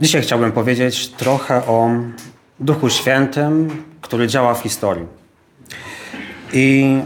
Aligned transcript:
Dzisiaj 0.00 0.22
chciałbym 0.22 0.52
powiedzieć 0.52 1.08
trochę 1.08 1.66
o 1.66 1.90
Duchu 2.60 2.90
Świętym, 2.90 3.82
który 4.00 4.26
działa 4.26 4.54
w 4.54 4.60
historii. 4.60 5.06
I 6.52 6.98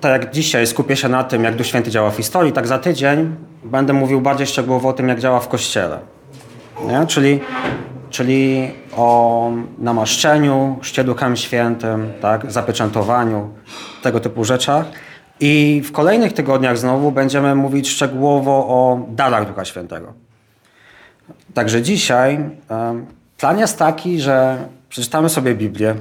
tak 0.00 0.22
jak 0.22 0.32
dzisiaj 0.32 0.66
skupię 0.66 0.96
się 0.96 1.08
na 1.08 1.24
tym, 1.24 1.44
jak 1.44 1.56
Duch 1.56 1.66
Święty 1.66 1.90
działa 1.90 2.10
w 2.10 2.16
historii, 2.16 2.52
tak 2.52 2.66
za 2.66 2.78
tydzień 2.78 3.34
będę 3.64 3.92
mówił 3.92 4.20
bardziej 4.20 4.46
szczegółowo 4.46 4.88
o 4.88 4.92
tym, 4.92 5.08
jak 5.08 5.20
działa 5.20 5.40
w 5.40 5.48
Kościele. 5.48 5.98
Nie? 6.86 7.06
Czyli, 7.06 7.40
czyli 8.10 8.70
o 8.96 9.50
namaszczeniu, 9.78 10.78
chrzcie 10.82 11.04
Duchem 11.04 11.36
Świętym, 11.36 12.12
tak? 12.20 12.52
zapieczętowaniu, 12.52 13.50
tego 14.02 14.20
typu 14.20 14.44
rzeczach. 14.44 14.86
I 15.40 15.82
w 15.84 15.92
kolejnych 15.92 16.32
tygodniach 16.32 16.78
znowu 16.78 17.12
będziemy 17.12 17.54
mówić 17.54 17.88
szczegółowo 17.88 18.52
o 18.52 19.06
darach 19.08 19.48
Ducha 19.48 19.64
Świętego. 19.64 20.25
Także 21.54 21.82
dzisiaj 21.82 22.38
plan 23.38 23.58
jest 23.58 23.78
taki, 23.78 24.20
że 24.20 24.68
przeczytamy 24.88 25.28
sobie 25.28 25.54
Biblię 25.54 25.94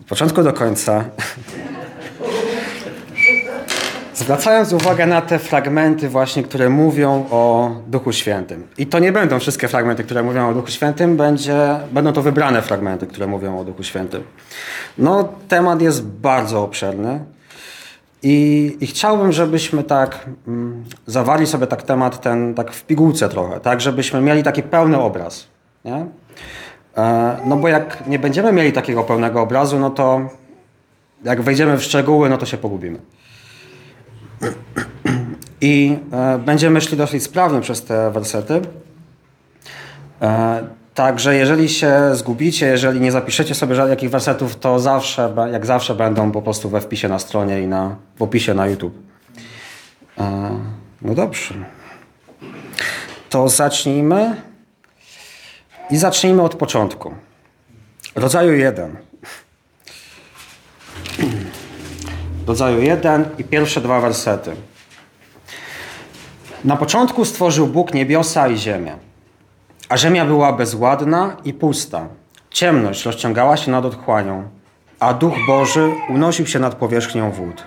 od 0.00 0.06
początku 0.06 0.42
do 0.42 0.52
końca. 0.52 1.04
Zwracając 4.14 4.72
uwagę 4.72 5.06
na 5.06 5.20
te 5.20 5.38
fragmenty 5.38 6.08
właśnie, 6.08 6.42
które 6.42 6.68
mówią 6.68 7.26
o 7.30 7.70
Duchu 7.86 8.12
Świętym. 8.12 8.66
I 8.78 8.86
to 8.86 8.98
nie 8.98 9.12
będą 9.12 9.38
wszystkie 9.38 9.68
fragmenty, 9.68 10.04
które 10.04 10.22
mówią 10.22 10.48
o 10.48 10.54
Duchu 10.54 10.68
Świętym, 10.68 11.16
będzie, 11.16 11.76
będą 11.92 12.12
to 12.12 12.22
wybrane 12.22 12.62
fragmenty, 12.62 13.06
które 13.06 13.26
mówią 13.26 13.58
o 13.58 13.64
Duchu 13.64 13.82
Świętym. 13.82 14.22
No, 14.98 15.28
temat 15.48 15.82
jest 15.82 16.06
bardzo 16.06 16.62
obszerny. 16.62 17.20
I, 18.22 18.76
I, 18.80 18.86
chciałbym, 18.86 19.32
żebyśmy 19.32 19.84
tak 19.84 20.26
mm, 20.48 20.84
zawarli 21.06 21.46
sobie 21.46 21.66
tak 21.66 21.82
temat 21.82 22.20
ten 22.20 22.54
tak 22.54 22.72
w 22.72 22.84
pigułce 22.84 23.28
trochę, 23.28 23.60
tak, 23.60 23.80
żebyśmy 23.80 24.20
mieli 24.20 24.42
taki 24.42 24.62
pełny 24.62 24.98
obraz. 24.98 25.46
Nie? 25.84 26.06
E, 26.96 27.36
no 27.44 27.56
bo 27.56 27.68
jak 27.68 28.06
nie 28.06 28.18
będziemy 28.18 28.52
mieli 28.52 28.72
takiego 28.72 29.04
pełnego 29.04 29.40
obrazu, 29.42 29.78
no 29.78 29.90
to 29.90 30.20
jak 31.24 31.42
wejdziemy 31.42 31.78
w 31.78 31.82
szczegóły, 31.82 32.28
no 32.28 32.38
to 32.38 32.46
się 32.46 32.56
pogubimy. 32.56 32.98
I 35.60 35.98
e, 36.12 36.38
będziemy 36.38 36.80
szli 36.80 36.96
dosyć 36.96 37.22
sprawnie 37.22 37.60
przez 37.60 37.84
te 37.84 38.10
wersety. 38.10 38.60
E, 40.22 40.81
Także 40.94 41.34
jeżeli 41.34 41.68
się 41.68 42.14
zgubicie, 42.14 42.66
jeżeli 42.66 43.00
nie 43.00 43.12
zapiszecie 43.12 43.54
sobie 43.54 43.74
żadnych 43.74 44.10
wersetów, 44.10 44.56
to 44.56 44.80
zawsze, 44.80 45.34
jak 45.52 45.66
zawsze 45.66 45.94
będą 45.94 46.32
po 46.32 46.42
prostu 46.42 46.68
we 46.68 46.80
wpisie 46.80 47.08
na 47.08 47.18
stronie 47.18 47.60
i 47.60 47.66
na, 47.66 47.96
w 48.16 48.22
opisie 48.22 48.54
na 48.54 48.66
YouTube. 48.66 48.98
E, 50.18 50.50
no 51.02 51.14
dobrze. 51.14 51.54
To 53.30 53.48
zacznijmy. 53.48 54.42
I 55.90 55.96
zacznijmy 55.96 56.42
od 56.42 56.54
początku. 56.54 57.14
Rodzaju 58.14 58.52
jeden. 58.52 58.96
Rodzaju 62.46 62.82
jeden 62.82 63.24
i 63.38 63.44
pierwsze 63.44 63.80
dwa 63.80 64.00
wersety. 64.00 64.50
Na 66.64 66.76
początku 66.76 67.24
stworzył 67.24 67.66
Bóg 67.66 67.94
niebiosa 67.94 68.48
i 68.48 68.56
ziemię. 68.56 69.11
A 69.92 69.96
ziemia 69.96 70.24
była 70.26 70.52
bezładna 70.52 71.36
i 71.44 71.52
pusta. 71.52 72.08
Ciemność 72.50 73.04
rozciągała 73.04 73.56
się 73.56 73.70
nad 73.70 73.84
otchłanią, 73.84 74.48
a 75.00 75.14
Duch 75.14 75.34
Boży 75.46 75.90
unosił 76.08 76.46
się 76.46 76.58
nad 76.58 76.74
powierzchnią 76.74 77.30
wód. 77.30 77.62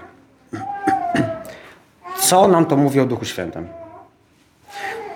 Co 2.28 2.48
nam 2.48 2.66
to 2.66 2.78
mówi 2.78 3.00
o 3.00 3.06
Duchu 3.06 3.26
Świętym? 3.26 3.68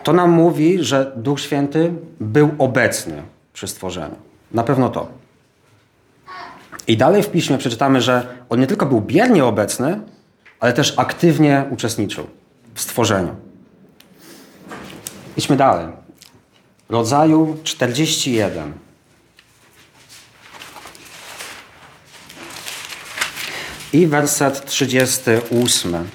To 0.03 0.13
nam 0.13 0.31
mówi, 0.31 0.83
że 0.83 1.11
Duch 1.15 1.39
Święty 1.39 1.93
był 2.19 2.49
obecny 2.57 3.23
przy 3.53 3.67
stworzeniu. 3.67 4.15
Na 4.52 4.63
pewno 4.63 4.89
to. 4.89 5.07
I 6.87 6.97
dalej 6.97 7.23
w 7.23 7.30
piśmie 7.30 7.57
przeczytamy, 7.57 8.02
że 8.02 8.27
on 8.49 8.59
nie 8.59 8.67
tylko 8.67 8.85
był 8.85 9.02
biernie 9.02 9.45
obecny, 9.45 9.99
ale 10.59 10.73
też 10.73 10.93
aktywnie 10.97 11.65
uczestniczył 11.70 12.27
w 12.73 12.81
stworzeniu. 12.81 13.36
Idźmy 15.37 15.55
dalej 15.55 15.98
rodzaju 16.89 17.58
41. 17.64 18.73
I 23.94 24.08
werset 24.08 24.66
38. 24.66 26.10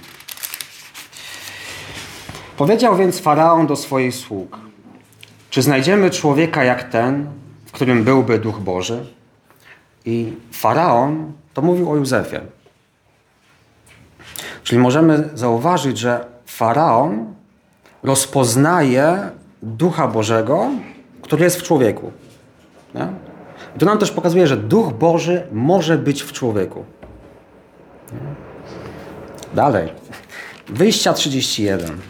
Powiedział 2.56 2.96
więc 2.96 3.20
faraon 3.20 3.66
do 3.66 3.76
swoich 3.76 4.14
sług: 4.14 4.58
Czy 5.50 5.62
znajdziemy 5.62 6.10
człowieka 6.10 6.64
jak 6.64 6.90
ten, 6.90 7.30
w 7.66 7.72
którym 7.72 8.04
byłby 8.04 8.38
duch 8.38 8.60
Boży? 8.60 9.06
I 10.04 10.32
faraon 10.52 11.32
to 11.54 11.62
mówił 11.62 11.90
o 11.90 11.96
Józefie. 11.96 12.40
Czyli 14.62 14.80
możemy 14.80 15.30
zauważyć, 15.34 15.98
że 15.98 16.26
faraon 16.46 17.34
rozpoznaje 18.02 19.30
Ducha 19.64 20.08
Bożego, 20.08 20.70
który 21.22 21.44
jest 21.44 21.60
w 21.60 21.62
człowieku. 21.62 22.12
Nie? 22.94 23.08
I 23.76 23.78
to 23.78 23.86
nam 23.86 23.98
też 23.98 24.10
pokazuje, 24.10 24.46
że 24.46 24.56
Duch 24.56 24.92
Boży 24.92 25.46
może 25.52 25.98
być 25.98 26.22
w 26.22 26.32
człowieku. 26.32 26.84
Dalej. 29.54 29.92
Wyjścia 30.68 31.12
31. 31.12 32.00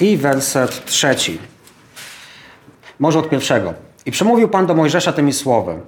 I 0.00 0.16
werset 0.16 0.84
trzeci. 0.84 1.38
Może 2.98 3.18
od 3.18 3.28
pierwszego. 3.28 3.74
I 4.06 4.10
przemówił 4.10 4.48
Pan 4.48 4.66
do 4.66 4.74
Mojżesza 4.74 5.12
tymi 5.12 5.32
słowy. 5.32 5.80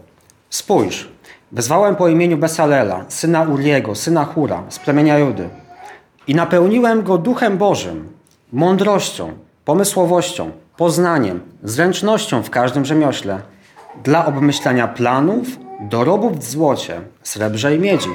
Spójrz, 0.50 1.08
wezwałem 1.52 1.96
po 1.96 2.08
imieniu 2.08 2.36
Besalela, 2.36 3.04
syna 3.08 3.42
Uriego, 3.42 3.94
syna 3.94 4.25
Hura, 4.25 4.62
z 4.69 4.78
plemienia 4.78 5.19
Judy. 5.19 5.48
I 6.26 6.34
napełniłem 6.34 7.02
go 7.02 7.19
Duchem 7.19 7.58
Bożym, 7.58 8.08
mądrością, 8.52 9.32
pomysłowością, 9.64 10.50
poznaniem, 10.76 11.41
zręcznością 11.62 12.42
w 12.42 12.50
każdym 12.50 12.84
rzemiośle, 12.84 13.41
dla 14.04 14.26
obmyślania 14.26 14.88
planów, 14.88 15.47
dorobów 15.80 16.38
w 16.38 16.50
złocie, 16.50 17.00
srebrze 17.22 17.76
i 17.76 17.78
miedzi, 17.78 18.08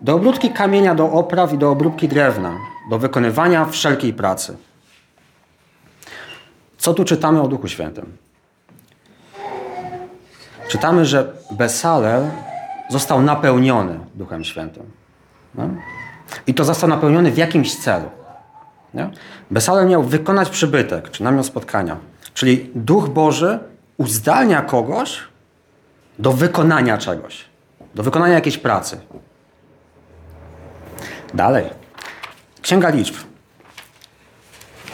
do 0.00 0.14
obróbki 0.14 0.50
kamienia 0.50 0.94
do 0.94 1.12
opraw 1.12 1.52
i 1.52 1.58
do 1.58 1.70
obróbki 1.70 2.08
drewna, 2.08 2.58
do 2.90 2.98
wykonywania 2.98 3.64
wszelkiej 3.64 4.12
pracy. 4.12 4.56
Co 6.78 6.94
tu 6.94 7.04
czytamy 7.04 7.42
o 7.42 7.48
Duchu 7.48 7.68
Świętym? 7.68 8.16
Czytamy, 10.68 11.06
że 11.06 11.32
Besalel 11.50 12.30
został 12.88 13.22
napełniony 13.22 13.98
Duchem 14.14 14.44
Świętym. 14.44 14.82
No? 15.54 15.68
I 16.46 16.54
to 16.54 16.64
został 16.64 16.88
napełniony 16.88 17.30
w 17.30 17.38
jakimś 17.38 17.76
celu. 17.76 18.10
Nie? 18.96 19.10
Besalel 19.50 19.88
miał 19.88 20.02
wykonać 20.02 20.50
przybytek, 20.50 21.10
czy 21.10 21.22
namiot 21.22 21.46
spotkania. 21.46 21.96
Czyli 22.34 22.70
Duch 22.74 23.08
Boży 23.08 23.58
uzdalnia 23.96 24.62
kogoś 24.62 25.18
do 26.18 26.32
wykonania 26.32 26.98
czegoś, 26.98 27.44
do 27.94 28.02
wykonania 28.02 28.34
jakiejś 28.34 28.58
pracy. 28.58 29.00
Dalej. 31.34 31.64
Księga 32.62 32.88
Liczb. 32.88 33.14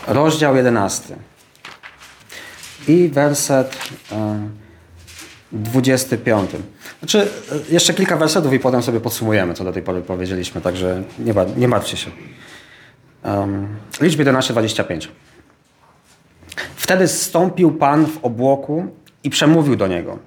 Rozdział 0.06 0.56
11. 0.56 1.16
I 2.88 3.08
werset 3.08 3.78
25. 5.52 6.54
E, 6.54 6.58
znaczy, 6.98 7.30
e, 7.52 7.74
jeszcze 7.74 7.94
kilka 7.94 8.16
wersetów 8.16 8.52
i 8.52 8.58
potem 8.58 8.82
sobie 8.82 9.00
podsumujemy, 9.00 9.54
co 9.54 9.64
do 9.64 9.72
tej 9.72 9.82
pory 9.82 10.02
powiedzieliśmy, 10.02 10.60
także 10.60 11.02
nie, 11.18 11.34
nie 11.56 11.68
martwcie 11.68 11.96
się. 11.96 12.10
Um, 13.24 13.68
liczby 14.00 14.24
11:25. 14.24 15.08
Wtedy 16.76 17.08
zstąpił 17.08 17.72
Pan 17.72 18.06
w 18.06 18.24
obłoku 18.24 18.86
i 19.24 19.30
przemówił 19.30 19.76
do 19.76 19.86
niego. 19.86 20.18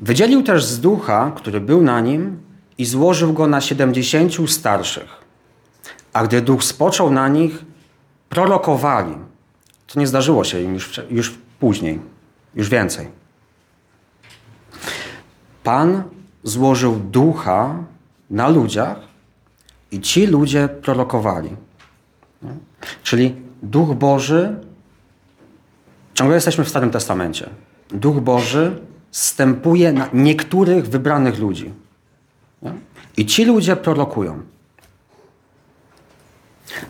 Wydzielił 0.00 0.42
też 0.42 0.64
z 0.64 0.80
ducha, 0.80 1.32
który 1.36 1.60
był 1.60 1.82
na 1.82 2.00
nim, 2.00 2.44
i 2.78 2.84
złożył 2.84 3.32
go 3.32 3.46
na 3.46 3.60
siedemdziesięciu 3.60 4.46
starszych. 4.46 5.24
A 6.12 6.24
gdy 6.24 6.42
duch 6.42 6.64
spoczął 6.64 7.10
na 7.10 7.28
nich, 7.28 7.64
prorokowali. 8.28 9.14
To 9.86 10.00
nie 10.00 10.06
zdarzyło 10.06 10.44
się 10.44 10.60
im 10.60 10.74
już, 10.74 11.00
już 11.10 11.34
później, 11.60 12.00
już 12.54 12.68
więcej. 12.68 13.08
Pan 15.62 16.02
złożył 16.42 16.96
ducha 16.96 17.76
na 18.30 18.48
ludziach 18.48 19.00
i 19.90 20.00
ci 20.00 20.26
ludzie 20.26 20.68
prorokowali. 20.68 21.56
Czyli 23.02 23.34
Duch 23.62 23.94
Boży, 23.94 24.56
ciągle 26.14 26.34
jesteśmy 26.34 26.64
w 26.64 26.68
Starym 26.68 26.90
Testamencie. 26.90 27.50
Duch 27.88 28.20
Boży 28.20 28.80
stępuje 29.10 29.92
na 29.92 30.08
niektórych 30.12 30.88
wybranych 30.88 31.38
ludzi. 31.38 31.72
I 33.16 33.26
ci 33.26 33.44
ludzie 33.44 33.76
prorokują. 33.76 34.42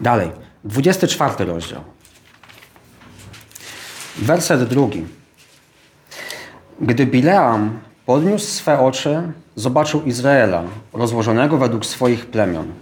Dalej, 0.00 0.30
24 0.64 1.44
rozdział. 1.44 1.80
Werset 4.16 4.64
drugi. 4.64 5.06
Gdy 6.80 7.06
Bileam 7.06 7.80
podniósł 8.06 8.46
swe 8.46 8.78
oczy, 8.78 9.32
zobaczył 9.56 10.02
Izraela 10.02 10.62
rozłożonego 10.92 11.58
według 11.58 11.86
swoich 11.86 12.26
plemion. 12.26 12.72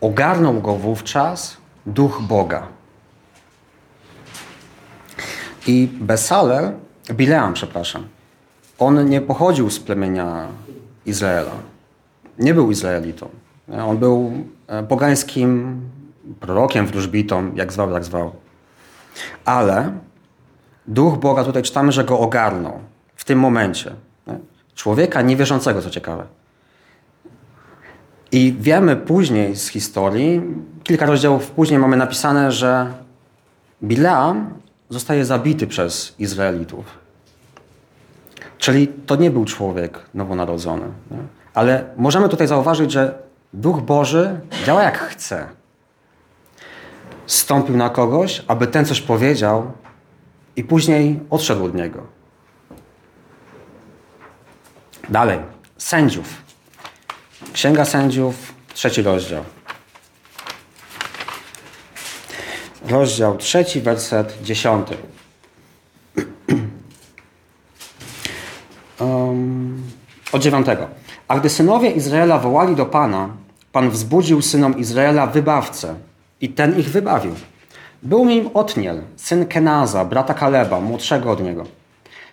Ogarnął 0.00 0.60
go 0.60 0.74
wówczas 0.74 1.56
duch 1.86 2.22
Boga. 2.22 2.68
I 5.66 5.88
Besalel, 6.00 6.72
Bileam, 7.10 7.54
przepraszam, 7.54 8.06
on 8.78 9.08
nie 9.08 9.20
pochodził 9.20 9.70
z 9.70 9.80
plemienia 9.80 10.46
Izraela. 11.06 11.52
Nie 12.38 12.54
był 12.54 12.70
Izraelitą. 12.70 13.28
On 13.86 13.98
był 13.98 14.32
e, 14.66 14.82
pogańskim 14.82 15.80
prorokiem, 16.40 16.86
wróżbitą, 16.86 17.54
jak 17.54 17.72
zwał, 17.72 17.90
jak 17.90 18.04
zwał. 18.04 18.32
Ale 19.44 19.92
duch 20.86 21.18
Boga, 21.18 21.44
tutaj 21.44 21.62
czytamy, 21.62 21.92
że 21.92 22.04
go 22.04 22.18
ogarnął 22.18 22.78
w 23.16 23.24
tym 23.24 23.38
momencie. 23.38 23.94
Człowieka 24.74 25.22
niewierzącego, 25.22 25.82
co 25.82 25.90
ciekawe. 25.90 26.24
I 28.32 28.56
wiemy 28.60 28.96
później 28.96 29.56
z 29.56 29.68
historii, 29.68 30.42
kilka 30.84 31.06
rozdziałów 31.06 31.50
później 31.50 31.78
mamy 31.78 31.96
napisane, 31.96 32.52
że 32.52 32.92
Bileam 33.82 34.54
zostaje 34.90 35.24
zabity 35.24 35.66
przez 35.66 36.14
Izraelitów. 36.18 36.84
Czyli 38.58 38.88
to 38.88 39.16
nie 39.16 39.30
był 39.30 39.44
człowiek 39.44 39.98
nowonarodzony. 40.14 40.86
Nie? 41.10 41.18
Ale 41.54 41.84
możemy 41.96 42.28
tutaj 42.28 42.46
zauważyć, 42.46 42.92
że 42.92 43.18
Duch 43.52 43.80
Boży 43.80 44.40
działa 44.66 44.82
jak 44.82 44.98
chce. 44.98 45.46
Stąpił 47.26 47.76
na 47.76 47.90
kogoś, 47.90 48.44
aby 48.48 48.66
ten 48.66 48.84
coś 48.84 49.00
powiedział 49.00 49.72
i 50.56 50.64
później 50.64 51.20
odszedł 51.30 51.64
od 51.64 51.74
niego. 51.74 52.02
Dalej. 55.08 55.38
Sędziów. 55.78 56.42
Księga 57.52 57.84
Sędziów, 57.84 58.54
trzeci 58.74 59.02
rozdział. 59.02 59.44
Rozdział 62.92 63.36
trzeci, 63.36 63.80
werset 63.80 64.38
dziesiąty. 64.42 64.96
Um, 69.00 69.82
od 70.32 70.42
dziewiątego. 70.42 70.86
A 71.28 71.38
gdy 71.38 71.48
synowie 71.48 71.90
Izraela 71.90 72.38
wołali 72.38 72.76
do 72.76 72.86
Pana, 72.86 73.28
Pan 73.72 73.90
wzbudził 73.90 74.42
synom 74.42 74.78
Izraela 74.78 75.26
wybawcę 75.26 75.94
i 76.40 76.48
ten 76.48 76.78
ich 76.78 76.90
wybawił. 76.90 77.34
Był 78.02 78.24
nim 78.24 78.50
Otniel, 78.54 79.02
syn 79.16 79.46
Kenaza, 79.46 80.04
brata 80.04 80.34
Kaleba, 80.34 80.80
młodszego 80.80 81.30
od 81.30 81.42
niego. 81.42 81.64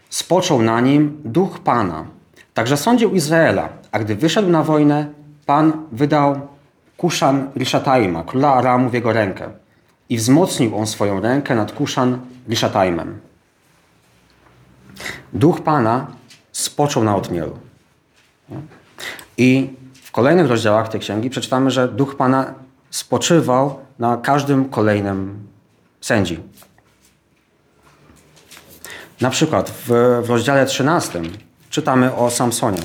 Spoczął 0.09 0.61
na 0.61 0.81
nim 0.81 1.21
duch 1.25 1.59
Pana. 1.59 2.05
Także 2.53 2.77
sądził 2.77 3.15
Izraela, 3.15 3.69
a 3.91 3.99
gdy 3.99 4.15
wyszedł 4.15 4.49
na 4.49 4.63
wojnę, 4.63 5.07
Pan 5.45 5.73
wydał 5.91 6.39
Kuszan 6.97 7.49
Rishataima, 7.55 8.23
króla 8.23 8.53
Aramu 8.53 8.89
w 8.89 8.93
jego 8.93 9.13
rękę 9.13 9.49
i 10.09 10.17
wzmocnił 10.17 10.77
on 10.77 10.87
swoją 10.87 11.21
rękę 11.21 11.55
nad 11.55 11.71
Kuszan 11.71 12.19
Rishataimem. 12.49 13.19
Duch 15.33 15.61
Pana 15.61 16.07
spoczął 16.51 17.03
na 17.03 17.15
Otnielu. 17.15 17.59
I 19.37 19.69
w 19.93 20.11
kolejnych 20.11 20.47
rozdziałach 20.47 20.89
tej 20.89 20.99
księgi 20.99 21.29
przeczytamy, 21.29 21.71
że 21.71 21.87
Duch 21.87 22.15
Pana 22.15 22.53
spoczywał 22.89 23.79
na 23.99 24.17
każdym 24.17 24.69
kolejnym 24.69 25.47
sędzi. 26.01 26.39
Na 29.21 29.29
przykład 29.29 29.69
w, 29.69 29.87
w 30.23 30.29
rozdziale 30.29 30.65
13 30.65 31.21
czytamy 31.69 32.15
o 32.15 32.31
Samsonie. 32.31 32.81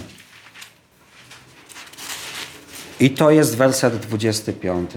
I 3.00 3.10
to 3.10 3.30
jest 3.30 3.56
werset 3.56 3.96
25. 3.96 4.90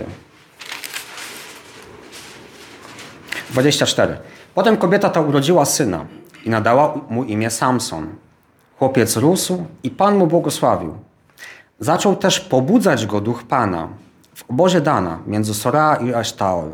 24. 3.57 4.17
Potem 4.55 4.77
kobieta 4.77 5.09
ta 5.09 5.21
urodziła 5.21 5.65
syna 5.65 6.05
i 6.45 6.49
nadała 6.49 6.93
mu 7.09 7.23
imię 7.23 7.49
Samson. 7.49 8.15
Chłopiec 8.79 9.17
rósł 9.17 9.65
i 9.83 9.89
Pan 9.89 10.17
mu 10.17 10.27
błogosławił. 10.27 10.97
Zaczął 11.79 12.15
też 12.15 12.39
pobudzać 12.39 13.05
go 13.05 13.21
duch 13.21 13.43
Pana 13.43 13.87
w 14.35 14.49
obozie 14.49 14.81
Dana 14.81 15.19
między 15.27 15.53
Soraa 15.53 15.95
i 15.95 16.13
Esztaol. 16.13 16.69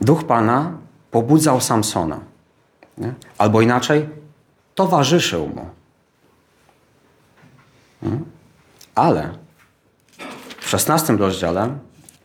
Duch 0.00 0.24
Pana 0.24 0.72
pobudzał 1.10 1.60
Samsona. 1.60 2.20
Nie? 2.98 3.14
Albo 3.38 3.60
inaczej, 3.60 4.08
towarzyszył 4.74 5.46
mu. 5.46 5.66
Hmm? 8.00 8.24
Ale 8.94 9.30
w 10.60 10.68
16 10.68 11.12
rozdziale, 11.12 11.68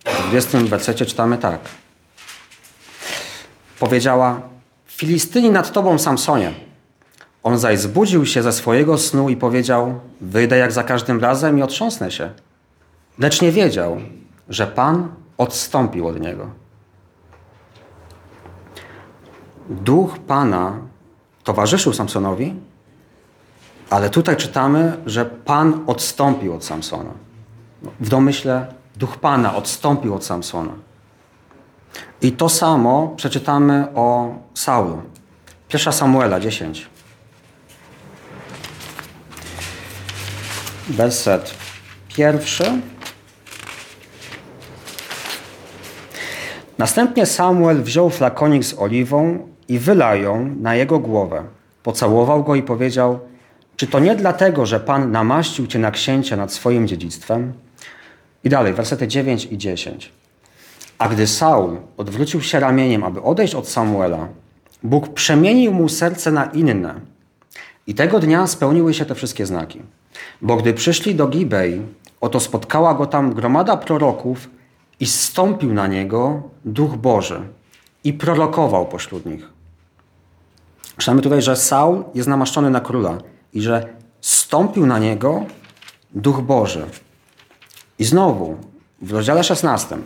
w 0.06 0.30
20 0.30 0.58
wersecie 0.60 1.06
czytamy 1.06 1.38
tak. 1.38 1.60
Powiedziała, 3.80 4.42
Filistyni 4.86 5.50
nad 5.50 5.72
tobą, 5.72 6.00
Samsonie. 6.00 6.54
On 7.44 7.58
zaś 7.58 7.80
zbudził 7.80 8.26
się 8.26 8.44
ze 8.44 8.54
swojego 8.54 8.98
snu 8.98 9.30
i 9.30 9.38
powiedział, 9.38 10.00
wyjdę 10.22 10.58
jak 10.58 10.72
za 10.72 10.84
każdym 10.84 11.20
razem 11.20 11.60
i 11.60 11.62
otrząsnę 11.62 12.12
się. 12.12 12.30
Lecz 13.20 13.42
nie 13.42 13.52
wiedział, 13.52 13.98
że 14.50 14.68
Pan 14.68 15.08
odstąpił 15.38 16.08
od 16.08 16.20
niego. 16.20 16.50
Duch 19.70 20.20
Pana 20.20 20.78
towarzyszył 21.44 21.94
Samsonowi, 21.94 22.56
ale 23.90 24.10
tutaj 24.10 24.38
czytamy, 24.38 24.98
że 25.06 25.26
Pan 25.26 25.84
odstąpił 25.88 26.54
od 26.54 26.66
Samsona. 26.66 27.12
W 28.00 28.10
domyśle 28.10 28.74
Duch 28.96 29.18
Pana 29.18 29.56
odstąpił 29.56 30.16
od 30.16 30.26
Samsona. 30.26 30.89
I 32.22 32.32
to 32.32 32.50
samo 32.50 33.14
przeczytamy 33.16 33.88
o 33.96 34.36
Saulu. 34.54 35.02
Pierwsza 35.68 35.92
Samuela 35.92 36.40
10. 36.40 36.88
Werset 40.90 41.54
pierwszy. 42.20 42.64
Następnie 46.78 47.26
Samuel 47.26 47.84
wziął 47.84 48.10
flakonik 48.10 48.64
z 48.66 48.80
oliwą 48.80 49.48
i 49.68 49.80
wylał 49.80 50.18
ją 50.18 50.56
na 50.60 50.76
jego 50.76 51.00
głowę. 51.00 51.44
Pocałował 51.84 52.44
go 52.44 52.56
i 52.56 52.64
powiedział: 52.64 53.20
Czy 53.76 53.88
to 53.88 54.00
nie 54.00 54.16
dlatego, 54.16 54.66
że 54.66 54.80
Pan 54.80 55.12
namaścił 55.12 55.68
cię 55.68 55.80
na 55.80 55.92
księcia 55.92 56.36
nad 56.38 56.54
swoim 56.54 56.88
dziedzictwem? 56.88 57.54
I 58.44 58.50
dalej, 58.50 58.74
wersety 58.74 59.08
9 59.08 59.48
i 59.52 59.58
10. 59.58 60.12
A 61.00 61.10
gdy 61.10 61.28
Saul 61.28 61.78
odwrócił 61.98 62.42
się 62.42 62.60
ramieniem, 62.60 63.04
aby 63.04 63.22
odejść 63.22 63.56
od 63.56 63.68
Samuela, 63.68 64.28
Bóg 64.84 65.10
przemienił 65.14 65.74
mu 65.74 65.90
serce 65.90 66.32
na 66.32 66.46
inne. 66.46 66.96
I 67.88 67.96
tego 67.96 68.20
dnia 68.20 68.48
spełniły 68.48 68.94
się 68.94 69.06
te 69.06 69.16
wszystkie 69.16 69.46
znaki. 69.46 69.82
Bo 70.42 70.56
gdy 70.56 70.74
przyszli 70.74 71.16
do 71.16 71.28
Gibei, 71.28 71.82
oto 72.22 72.40
spotkała 72.40 72.94
go 72.94 73.06
tam 73.06 73.34
gromada 73.34 73.78
proroków 73.78 74.50
i 75.00 75.06
zstąpił 75.06 75.74
na 75.74 75.88
niego 75.88 76.42
Duch 76.66 76.96
Boży 76.96 77.42
i 78.04 78.14
prorokował 78.14 78.86
pośród 78.86 79.26
nich. 79.26 79.50
Czytamy 80.98 81.22
tutaj, 81.22 81.42
że 81.42 81.56
Saul 81.56 82.04
jest 82.16 82.30
namaszczony 82.30 82.70
na 82.70 82.80
króla 82.80 83.18
i 83.54 83.62
że 83.62 83.88
stąpił 84.22 84.86
na 84.86 85.00
niego 85.00 85.46
Duch 86.12 86.42
Boży. 86.42 86.86
I 88.00 88.06
znowu 88.06 88.58
w 89.02 89.12
rozdziale 89.12 89.44
16, 89.44 89.98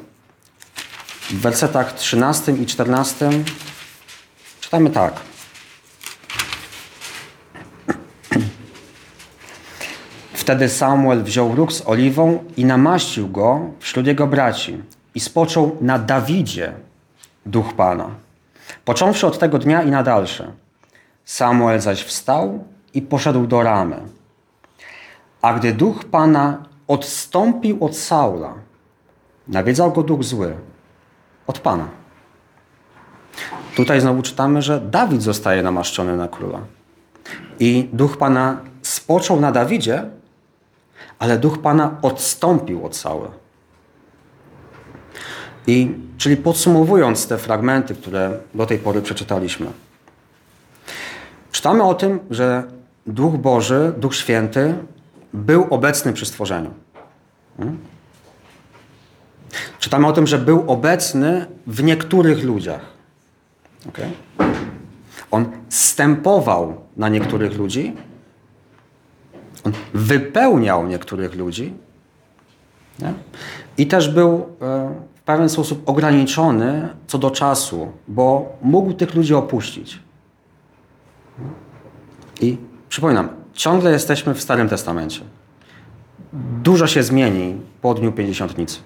w 1.30 1.42
wersetach 1.42 1.94
13 1.94 2.52
i 2.52 2.66
14 2.66 3.30
czytamy 4.60 4.90
tak. 4.90 5.14
Wtedy 10.34 10.70
Samuel 10.70 11.24
wziął 11.24 11.56
róg 11.56 11.74
z 11.74 11.88
oliwą 11.88 12.44
i 12.58 12.66
namaścił 12.66 13.30
go 13.30 13.62
wśród 13.80 14.08
jego 14.08 14.28
braci 14.28 14.82
i 15.16 15.20
spoczął 15.20 15.78
na 15.82 16.00
Dawidzie 16.00 16.74
duch 17.46 17.74
Pana. 17.74 18.10
Począwszy 18.86 19.28
od 19.28 19.40
tego 19.40 19.60
dnia 19.60 19.84
i 19.84 19.92
na 19.92 20.04
dalsze. 20.04 20.52
Samuel 21.26 21.82
zaś 21.82 22.04
wstał 22.04 22.64
i 22.94 23.02
poszedł 23.02 23.48
do 23.48 23.64
ramy. 23.64 23.98
A 25.42 25.54
gdy 25.54 25.74
duch 25.74 26.06
Pana 26.06 26.66
odstąpił 26.88 27.86
od 27.86 27.98
Saula, 27.98 28.54
nawiedzał 29.48 29.92
go 29.92 30.04
duch 30.04 30.24
zły 30.24 30.56
od 31.48 31.60
Pana. 31.60 31.88
Tutaj 33.76 34.02
znowu 34.02 34.22
czytamy, 34.22 34.62
że 34.62 34.82
Dawid 34.82 35.22
zostaje 35.22 35.64
namaszczony 35.64 36.18
na 36.18 36.28
króla. 36.28 36.60
I 37.60 37.90
duch 37.94 38.18
Pana 38.18 38.58
spoczął 38.82 39.40
na 39.40 39.52
Dawidzie, 39.52 40.04
ale 41.20 41.40
duch 41.40 41.62
Pana 41.62 41.98
odstąpił 42.02 42.86
od 42.86 42.96
Saula. 42.96 43.32
I, 45.68 45.96
czyli 46.18 46.38
podsumowując 46.38 47.28
te 47.28 47.38
fragmenty, 47.38 47.96
które 47.96 48.38
do 48.54 48.66
tej 48.66 48.80
pory 48.80 49.02
przeczytaliśmy, 49.02 49.68
czytamy 51.52 51.84
o 51.84 51.94
tym, 51.94 52.20
że 52.30 52.64
Duch 53.08 53.34
Boży, 53.34 53.94
Duch 53.98 54.16
Święty 54.16 54.76
był 55.34 55.68
obecny 55.70 56.14
przy 56.14 56.26
stworzeniu. 56.26 56.74
Czytamy 59.80 60.08
o 60.08 60.14
tym, 60.14 60.28
że 60.28 60.38
był 60.38 60.72
obecny 60.72 61.46
w 61.68 61.84
niektórych 61.84 62.44
ludziach. 62.44 62.82
Okay? 63.90 64.12
On 65.32 65.46
stępował 65.70 66.76
na 66.98 67.10
niektórych 67.10 67.58
ludzi, 67.58 67.96
on 69.64 69.74
wypełniał 69.94 70.88
niektórych 70.88 71.36
ludzi 71.36 71.74
nie? 73.00 73.14
i 73.78 73.88
też 73.88 74.10
był 74.10 74.46
e, 74.62 74.96
w 75.16 75.22
pewien 75.22 75.50
sposób 75.50 75.90
ograniczony 75.90 76.90
co 77.08 77.18
do 77.18 77.32
czasu, 77.32 77.92
bo 78.08 78.56
mógł 78.62 78.94
tych 78.94 79.16
ludzi 79.16 79.36
opuścić. 79.36 80.00
I 82.42 82.58
przypominam, 82.90 83.30
ciągle 83.54 83.92
jesteśmy 83.92 84.34
w 84.34 84.42
Starym 84.42 84.70
Testamencie. 84.70 85.22
Dużo 86.64 86.88
się 86.88 87.04
zmieni 87.04 87.62
po 87.82 87.94
Dniu 87.94 88.12
Pięćdziesiątnicy. 88.12 88.80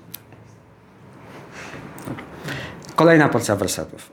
Kolejna 2.97 3.29
porcja 3.29 3.55
wersetów. 3.55 4.11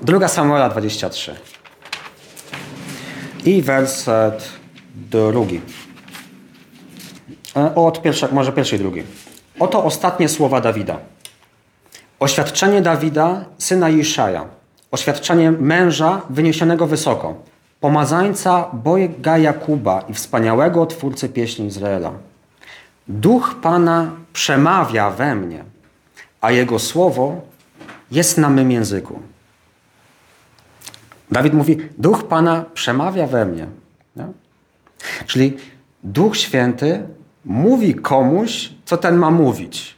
Druga 0.00 0.28
Samuela 0.28 0.68
23. 0.68 1.34
I 3.44 3.62
werset 3.62 4.48
drugi. 4.94 5.60
E, 7.56 7.74
od 7.74 8.02
pierwszej, 8.02 8.28
może 8.32 8.52
pierwszej, 8.52 8.78
drugi. 8.78 9.02
Oto 9.60 9.84
ostatnie 9.84 10.28
słowa 10.28 10.60
Dawida. 10.60 10.98
Oświadczenie 12.20 12.82
Dawida, 12.82 13.44
syna 13.58 13.90
Iszaja. 13.90 14.44
Oświadczenie 14.90 15.50
męża 15.50 16.20
wyniesionego 16.30 16.86
wysoko. 16.86 17.34
Pomazańca 17.80 18.68
Bojga 18.72 19.38
Jakuba 19.38 20.00
i 20.08 20.14
wspaniałego 20.14 20.86
twórcy 20.86 21.28
pieśni 21.28 21.66
Izraela. 21.66 22.12
Duch 23.08 23.54
Pana 23.62 24.10
przemawia 24.32 25.10
we 25.10 25.34
mnie, 25.34 25.64
a 26.40 26.50
Jego 26.50 26.78
słowo 26.78 27.40
jest 28.10 28.38
na 28.38 28.50
mym 28.50 28.70
języku. 28.70 29.20
Dawid 31.30 31.54
mówi, 31.54 31.78
Duch 31.98 32.24
Pana 32.24 32.64
przemawia 32.74 33.26
we 33.26 33.46
mnie. 33.46 33.66
Nie? 34.16 34.26
Czyli 35.26 35.56
Duch 36.04 36.36
Święty 36.36 37.06
mówi 37.44 37.94
komuś, 37.94 38.70
co 38.84 38.96
ten 38.96 39.16
ma 39.16 39.30
mówić. 39.30 39.96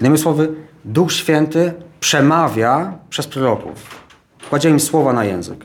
Innymi 0.00 0.18
słowy, 0.18 0.54
Duch 0.84 1.12
Święty 1.12 1.72
przemawia 2.00 2.98
przez 3.10 3.26
proroków. 3.26 4.06
Kładzie 4.48 4.70
im 4.70 4.80
słowa 4.80 5.12
na 5.12 5.24
język. 5.24 5.64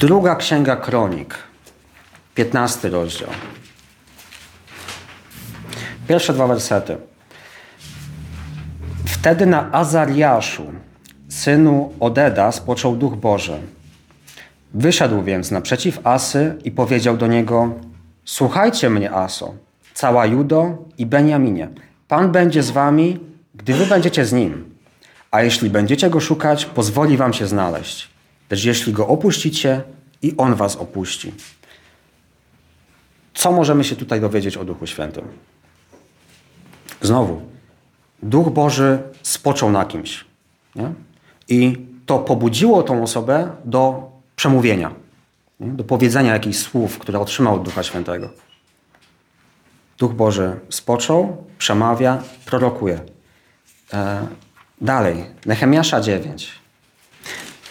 Druga 0.00 0.36
Księga 0.36 0.76
Kronik, 0.76 1.34
15 2.34 2.88
rozdział. 2.88 3.28
Pierwsze 6.10 6.32
dwa 6.32 6.46
wersety. 6.46 6.96
Wtedy 9.04 9.46
na 9.46 9.72
Azariaszu, 9.72 10.72
synu 11.28 11.92
Odeda, 12.00 12.52
spoczął 12.52 12.96
Duch 12.96 13.16
Boży. 13.16 13.58
Wyszedł 14.74 15.22
więc 15.22 15.50
naprzeciw 15.50 16.06
Asy 16.06 16.56
i 16.64 16.70
powiedział 16.70 17.16
do 17.16 17.26
niego: 17.26 17.74
Słuchajcie 18.24 18.90
mnie, 18.90 19.12
Aso, 19.12 19.54
cała 19.94 20.26
Judo 20.26 20.78
i 20.98 21.06
Beniaminie. 21.06 21.68
Pan 22.08 22.32
będzie 22.32 22.62
z 22.62 22.70
wami, 22.70 23.18
gdy 23.54 23.74
wy 23.74 23.86
będziecie 23.86 24.24
z 24.24 24.32
nim. 24.32 24.74
A 25.30 25.42
jeśli 25.42 25.70
będziecie 25.70 26.10
go 26.10 26.20
szukać, 26.20 26.64
pozwoli 26.64 27.16
wam 27.16 27.32
się 27.32 27.46
znaleźć. 27.46 28.08
Lecz 28.50 28.64
jeśli 28.64 28.92
go 28.92 29.08
opuścicie, 29.08 29.82
i 30.22 30.34
on 30.36 30.54
was 30.54 30.76
opuści. 30.76 31.32
Co 33.34 33.52
możemy 33.52 33.84
się 33.84 33.96
tutaj 33.96 34.20
dowiedzieć 34.20 34.56
o 34.56 34.64
Duchu 34.64 34.86
Świętym? 34.86 35.24
Znowu, 37.02 37.42
Duch 38.22 38.50
Boży 38.50 38.98
spoczął 39.22 39.70
na 39.70 39.84
kimś. 39.84 40.24
Nie? 40.74 40.92
I 41.48 41.86
to 42.06 42.18
pobudziło 42.18 42.82
tą 42.82 43.02
osobę 43.02 43.50
do 43.64 44.10
przemówienia, 44.36 44.94
nie? 45.60 45.68
do 45.68 45.84
powiedzenia 45.84 46.32
jakichś 46.32 46.58
słów, 46.58 46.98
które 46.98 47.18
otrzymał 47.20 47.54
od 47.54 47.62
Ducha 47.62 47.82
Świętego. 47.82 48.30
Duch 49.98 50.12
Boży 50.12 50.60
spoczął, 50.68 51.44
przemawia, 51.58 52.22
prorokuje. 52.46 53.00
E, 53.92 54.26
dalej, 54.80 55.24
Nehemiasza 55.46 56.00
9 56.00 56.52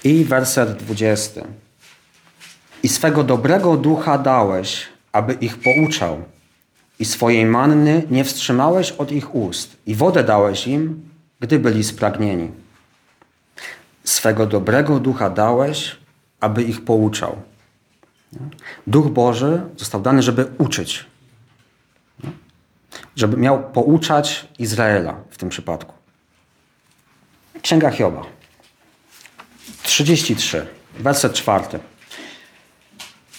i 0.04 0.26
werset 0.26 0.84
20. 0.84 1.42
I 2.84 2.90
swego 2.90 3.24
dobrego 3.24 3.78
ducha 3.78 4.18
dałeś, 4.18 4.88
aby 5.12 5.34
ich 5.34 5.58
pouczał, 5.58 6.24
i 7.00 7.06
swojej 7.06 7.46
manny 7.46 8.04
nie 8.10 8.24
wstrzymałeś 8.24 8.92
od 8.92 9.12
ich 9.12 9.36
ust, 9.36 9.78
i 9.86 9.96
wodę 9.96 10.24
dałeś 10.24 10.68
im, 10.68 11.10
gdy 11.40 11.60
byli 11.60 11.84
spragnieni. 11.84 12.52
Swego 14.04 14.46
dobrego 14.46 15.00
ducha 15.00 15.30
dałeś, 15.30 15.98
aby 16.40 16.64
ich 16.64 16.86
pouczał. 16.86 17.42
Duch 18.88 19.08
Boży 19.08 19.62
został 19.78 20.02
dany, 20.02 20.22
żeby 20.22 20.48
uczyć. 20.58 21.06
Żeby 23.16 23.38
miał 23.38 23.64
pouczać 23.72 24.48
Izraela 24.60 25.16
w 25.30 25.38
tym 25.38 25.50
przypadku. 25.50 25.94
Księga 27.62 27.92
Hioba. 27.92 28.22
33, 29.84 30.68
werset 31.00 31.34
czwarty. 31.34 31.80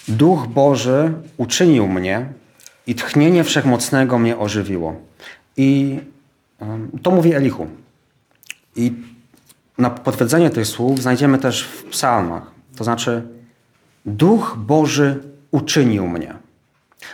Duch 0.08 0.46
Boży 0.46 1.12
uczynił 1.36 1.88
mnie 1.88 2.32
i 2.87 2.94
tchnienie 2.94 3.44
wszechmocnego 3.44 4.18
mnie 4.18 4.38
ożywiło. 4.38 4.94
I 5.56 5.99
to 7.02 7.10
mówi 7.10 7.34
Elichu. 7.34 7.66
I 8.76 8.92
na 9.78 9.90
potwierdzenie 9.90 10.50
tych 10.50 10.66
słów 10.66 11.02
znajdziemy 11.02 11.38
też 11.38 11.62
w 11.62 11.84
psalmach. 11.84 12.50
To 12.76 12.84
znaczy, 12.84 13.22
Duch 14.06 14.54
Boży 14.58 15.22
uczynił 15.50 16.08
mnie. 16.08 16.34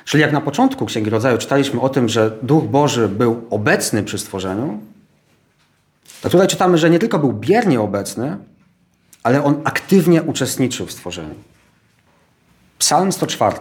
Czyli 0.05 0.21
jak 0.21 0.33
na 0.33 0.41
początku 0.41 0.87
Księgi 0.87 1.11
Rodzaju 1.11 1.39
czytaliśmy 1.39 1.81
o 1.81 1.89
tym, 1.89 2.09
że 2.09 2.39
Duch 2.43 2.65
Boży 2.65 3.09
był 3.09 3.47
obecny 3.51 4.03
przy 4.03 4.19
stworzeniu, 4.19 4.81
to 6.23 6.31
tutaj 6.31 6.49
czytamy, 6.49 6.79
że 6.79 6.91
nie 6.91 6.99
tylko 6.99 7.19
był 7.19 7.33
biernie 7.33 7.81
obecny, 7.81 8.37
ale 9.23 9.45
on 9.45 9.61
aktywnie 9.65 10.23
uczestniczył 10.23 10.87
w 10.87 10.93
stworzeniu. 10.93 11.35
Psalm 12.79 13.13
104, 13.13 13.57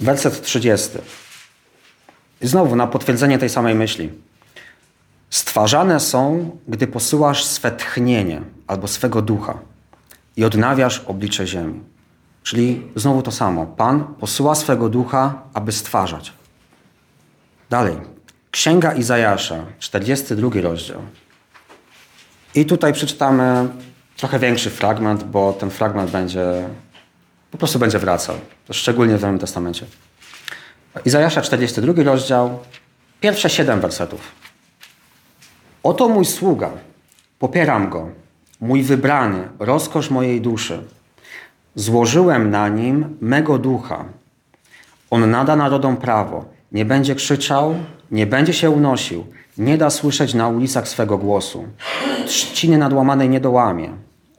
werset 0.00 0.42
30. 0.42 0.98
I 2.40 2.46
znowu 2.46 2.76
na 2.76 2.86
potwierdzenie 2.86 3.38
tej 3.38 3.48
samej 3.48 3.74
myśli. 3.74 4.10
Stwarzane 5.30 6.00
są, 6.00 6.50
gdy 6.68 6.86
posyłasz 6.86 7.44
swe 7.44 7.70
tchnienie 7.70 8.42
albo 8.66 8.88
swego 8.88 9.22
ducha 9.22 9.58
i 10.36 10.44
odnawiasz 10.44 10.98
oblicze 11.06 11.46
ziemi. 11.46 11.80
Czyli 12.42 12.82
znowu 12.96 13.22
to 13.22 13.32
samo. 13.32 13.66
Pan 13.66 14.04
posyła 14.04 14.54
swego 14.54 14.88
ducha, 14.88 15.42
aby 15.54 15.72
stwarzać. 15.72 16.32
Dalej. 17.70 17.96
Księga 18.50 18.92
Izajasza, 18.92 19.64
42 19.78 20.60
rozdział. 20.60 21.00
I 22.54 22.66
tutaj 22.66 22.92
przeczytamy 22.92 23.68
trochę 24.16 24.38
większy 24.38 24.70
fragment, 24.70 25.24
bo 25.24 25.52
ten 25.52 25.70
fragment 25.70 26.10
będzie 26.10 26.68
po 27.56 27.58
prostu 27.58 27.78
będzie 27.78 27.98
wracał. 27.98 28.36
Szczególnie 28.70 29.18
w 29.18 29.22
Nowym 29.22 29.38
Testamencie. 29.38 29.86
Izajasza 31.04 31.42
42 31.42 32.02
rozdział, 32.02 32.58
pierwsze 33.20 33.50
siedem 33.50 33.80
wersetów. 33.80 34.20
Oto 35.82 36.08
mój 36.08 36.24
sługa, 36.24 36.70
popieram 37.38 37.90
go, 37.90 38.08
mój 38.60 38.82
wybrany, 38.82 39.48
rozkosz 39.58 40.10
mojej 40.10 40.40
duszy. 40.40 40.82
Złożyłem 41.74 42.50
na 42.50 42.68
nim 42.68 43.16
mego 43.20 43.58
ducha. 43.58 44.04
On 45.10 45.30
nada 45.30 45.56
narodom 45.56 45.96
prawo, 45.96 46.44
nie 46.72 46.84
będzie 46.84 47.14
krzyczał, 47.14 47.74
nie 48.10 48.26
będzie 48.26 48.52
się 48.52 48.70
unosił, 48.70 49.26
nie 49.58 49.78
da 49.78 49.90
słyszeć 49.90 50.34
na 50.34 50.48
ulicach 50.48 50.88
swego 50.88 51.18
głosu. 51.18 51.64
Trzciny 52.26 52.78
nadłamanej 52.78 53.28
nie 53.28 53.40
dołamie, 53.40 53.92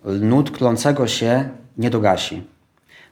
lnut 0.06 0.52
klącego 0.52 1.08
się 1.08 1.50
nie 1.78 1.90
dogasi. 1.90 2.57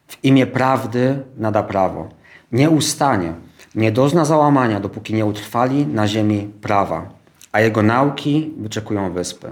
W 0.08 0.24
imię 0.24 0.48
prawdy 0.48 1.24
nada 1.38 1.64
prawo. 1.64 2.10
Nie 2.52 2.70
ustanie, 2.70 3.34
nie 3.76 3.92
dozna 3.92 4.26
załamania, 4.26 4.80
dopóki 4.80 5.14
nie 5.14 5.26
utrwali 5.26 5.88
na 5.88 6.08
ziemi 6.08 6.52
prawa, 6.62 7.10
a 7.52 7.62
jego 7.62 7.84
nauki 7.84 8.54
wyczekują 8.58 9.14
wyspy. 9.14 9.50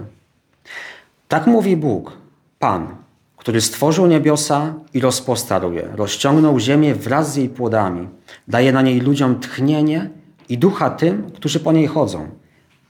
Tak 1.28 1.46
mówi 1.46 1.76
Bóg, 1.76 2.12
Pan, 2.58 2.96
który 3.36 3.60
stworzył 3.60 4.06
niebiosa 4.06 4.74
i 4.94 5.00
rozpostarł 5.00 5.72
je, 5.72 5.88
rozciągnął 5.94 6.58
ziemię 6.58 6.94
wraz 6.94 7.32
z 7.32 7.36
jej 7.36 7.48
płodami, 7.48 8.08
daje 8.48 8.72
na 8.72 8.82
niej 8.82 9.00
ludziom 9.00 9.40
tchnienie 9.40 10.10
i 10.48 10.58
ducha 10.58 10.90
tym, 10.90 11.30
którzy 11.30 11.60
po 11.60 11.72
niej 11.72 11.86
chodzą. 11.86 12.28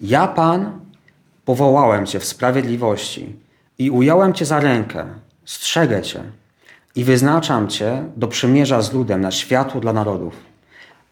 Ja, 0.01 0.29
Pan, 0.29 0.81
powołałem 1.45 2.07
Cię 2.07 2.21
w 2.21 2.25
sprawiedliwości 2.25 3.37
i 3.79 3.91
ująłem 3.91 4.33
Cię 4.33 4.45
za 4.45 4.61
rękę, 4.61 5.07
strzegę 5.45 6.03
Cię 6.03 6.23
i 6.97 7.05
wyznaczam 7.05 7.69
Cię 7.69 8.05
do 8.17 8.29
przymierza 8.29 8.83
z 8.83 8.93
ludem 8.93 9.21
na 9.21 9.31
światło 9.31 9.81
dla 9.81 9.93
narodów, 9.93 10.35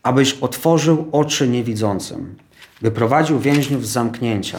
abyś 0.02 0.32
otworzył 0.32 1.08
oczy 1.12 1.48
niewidzącym, 1.48 2.36
by 2.82 2.90
prowadził 2.90 3.38
więźniów 3.38 3.86
z 3.86 3.90
zamknięcia, 3.90 4.58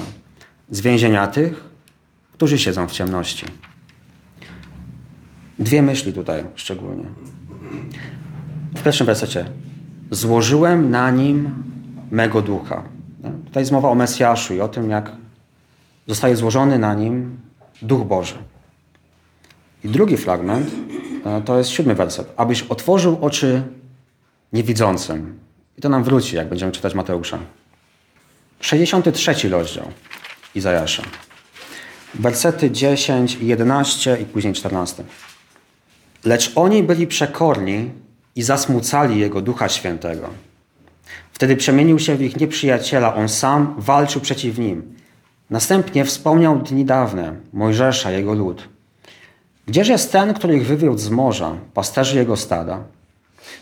z 0.69 0.81
więzienia 0.81 1.27
tych, 1.27 1.63
którzy 2.33 2.59
siedzą 2.59 2.87
w 2.87 2.91
ciemności. 2.91 3.45
Dwie 5.59 5.81
myśli 5.81 6.13
tutaj 6.13 6.43
szczególnie. 6.55 7.05
W 8.75 8.83
pierwszym 8.83 9.07
wersecie. 9.07 9.45
Złożyłem 10.11 10.89
na 10.89 11.11
nim 11.11 11.63
mego 12.11 12.41
ducha. 12.41 12.83
Tutaj 13.45 13.61
jest 13.61 13.71
mowa 13.71 13.89
o 13.89 13.95
Mesjaszu 13.95 14.53
i 14.53 14.61
o 14.61 14.67
tym, 14.67 14.89
jak 14.89 15.11
zostaje 16.07 16.35
złożony 16.35 16.79
na 16.79 16.93
nim 16.93 17.37
Duch 17.81 18.07
Boży. 18.07 18.35
I 19.83 19.89
drugi 19.89 20.17
fragment 20.17 20.71
e, 21.25 21.41
to 21.41 21.57
jest 21.57 21.69
siódmy 21.69 21.95
werset. 21.95 22.33
Abyś 22.37 22.61
otworzył 22.61 23.17
oczy 23.21 23.63
niewidzącym. 24.53 25.39
I 25.77 25.81
to 25.81 25.89
nam 25.89 26.03
wróci, 26.03 26.35
jak 26.35 26.49
będziemy 26.49 26.71
czytać 26.71 26.93
Mateusza. 26.93 27.39
63 28.59 29.49
rozdział 29.49 29.85
Izajasza. 30.55 31.03
Wersety 32.13 32.71
10 32.71 33.35
i 33.35 33.47
11 33.47 34.17
i 34.21 34.25
później 34.25 34.53
14. 34.53 35.03
Lecz 36.25 36.51
oni 36.55 36.83
byli 36.83 37.07
przekorni 37.07 37.91
i 38.35 38.43
zasmucali 38.43 39.19
Jego 39.19 39.41
Ducha 39.41 39.69
Świętego. 39.69 40.29
Wtedy 41.31 41.55
przemienił 41.55 41.99
się 41.99 42.15
w 42.15 42.21
ich 42.21 42.39
nieprzyjaciela, 42.39 43.15
on 43.15 43.29
sam 43.29 43.75
walczył 43.77 44.21
przeciw 44.21 44.57
nim. 44.57 44.95
Następnie 45.49 46.05
wspomniał 46.05 46.59
dni 46.59 46.85
dawne, 46.85 47.35
Mojżesza, 47.53 48.11
jego 48.11 48.33
lud. 48.33 48.72
Gdzież 49.65 49.87
jest 49.87 50.11
ten, 50.11 50.33
który 50.33 50.57
ich 50.57 50.65
wywiódł 50.65 50.97
z 50.97 51.09
morza, 51.09 51.51
pasterzy 51.73 52.17
jego 52.17 52.37
stada? 52.37 52.83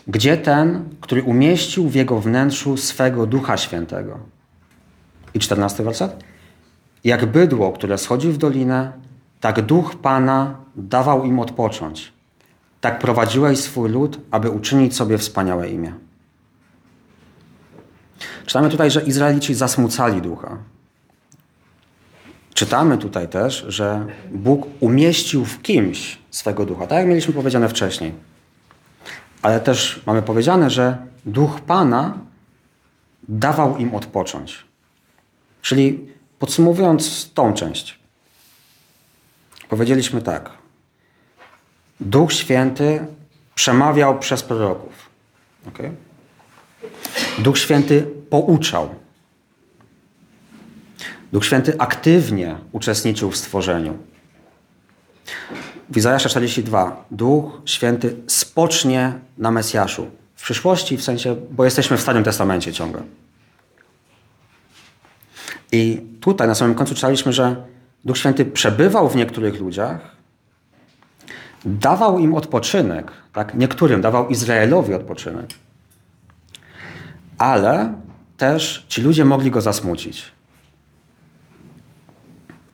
Gdzie 0.06 0.36
ten, 0.36 0.88
który 1.00 1.22
umieścił 1.22 1.88
w 1.88 1.94
jego 1.94 2.20
wnętrzu 2.20 2.76
swego 2.76 3.26
Ducha 3.26 3.56
Świętego? 3.56 4.18
I 5.34 5.38
czternasty 5.38 5.82
werset. 5.82 6.24
Jak 7.04 7.26
bydło, 7.26 7.72
które 7.72 7.98
schodzi 7.98 8.28
w 8.28 8.38
dolinę, 8.38 8.92
tak 9.40 9.62
Duch 9.62 9.96
Pana 9.96 10.56
dawał 10.76 11.24
im 11.24 11.38
odpocząć. 11.38 12.12
Tak 12.80 12.98
prowadziłeś 12.98 13.58
swój 13.58 13.90
lud, 13.90 14.20
aby 14.30 14.50
uczynić 14.50 14.96
sobie 14.96 15.18
wspaniałe 15.18 15.68
imię. 15.68 15.92
Czytamy 18.46 18.70
tutaj, 18.70 18.90
że 18.90 19.02
Izraelici 19.02 19.54
zasmucali 19.54 20.22
ducha. 20.22 20.58
Czytamy 22.54 22.98
tutaj 22.98 23.28
też, 23.28 23.64
że 23.68 24.06
Bóg 24.30 24.66
umieścił 24.80 25.44
w 25.44 25.62
kimś 25.62 26.18
swego 26.30 26.66
ducha, 26.66 26.86
tak 26.86 26.98
jak 26.98 27.06
mieliśmy 27.06 27.34
powiedziane 27.34 27.68
wcześniej. 27.68 28.12
Ale 29.42 29.60
też 29.60 30.02
mamy 30.06 30.22
powiedziane, 30.22 30.70
że 30.70 30.96
duch 31.26 31.60
Pana 31.60 32.18
dawał 33.28 33.76
im 33.76 33.94
odpocząć. 33.94 34.64
Czyli 35.62 36.08
podsumowując 36.38 37.30
tą 37.34 37.52
część, 37.54 37.98
powiedzieliśmy 39.68 40.22
tak. 40.22 40.50
Duch 42.00 42.32
Święty 42.32 43.06
przemawiał 43.54 44.18
przez 44.18 44.42
proroków. 44.42 44.92
Okay? 45.68 45.92
Duch 47.38 47.58
Święty 47.58 48.06
pouczał. 48.30 49.01
Duch 51.32 51.44
Święty 51.44 51.78
aktywnie 51.78 52.56
uczestniczył 52.72 53.30
w 53.30 53.36
stworzeniu. 53.36 53.98
W 55.90 55.96
Izajasza 55.96 56.28
42 56.28 57.04
Duch 57.10 57.62
Święty 57.64 58.16
spocznie 58.26 59.12
na 59.38 59.50
Mesjaszu. 59.50 60.10
W 60.34 60.42
przyszłości, 60.42 60.96
w 60.96 61.02
sensie, 61.02 61.36
bo 61.50 61.64
jesteśmy 61.64 61.96
w 61.96 62.00
Starym 62.00 62.24
Testamencie 62.24 62.72
ciągle. 62.72 63.02
I 65.72 66.02
tutaj 66.20 66.48
na 66.48 66.54
samym 66.54 66.74
końcu 66.74 66.94
czytaliśmy, 66.94 67.32
że 67.32 67.56
Duch 68.04 68.18
Święty 68.18 68.44
przebywał 68.44 69.08
w 69.08 69.16
niektórych 69.16 69.60
ludziach, 69.60 70.16
dawał 71.64 72.18
im 72.18 72.34
odpoczynek, 72.34 73.12
tak? 73.32 73.54
niektórym 73.54 74.00
dawał 74.00 74.28
Izraelowi 74.28 74.94
odpoczynek, 74.94 75.46
ale 77.38 77.94
też 78.36 78.86
ci 78.88 79.02
ludzie 79.02 79.24
mogli 79.24 79.50
go 79.50 79.60
zasmucić. 79.60 80.32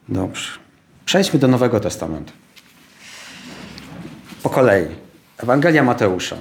Dobrze. 0.09 0.47
Przejdźmy 1.05 1.39
do 1.39 1.47
Nowego 1.47 1.79
Testamentu. 1.79 2.33
Po 4.43 4.49
kolei. 4.49 4.85
Ewangelia 5.37 5.83
Mateusza. 5.83 6.35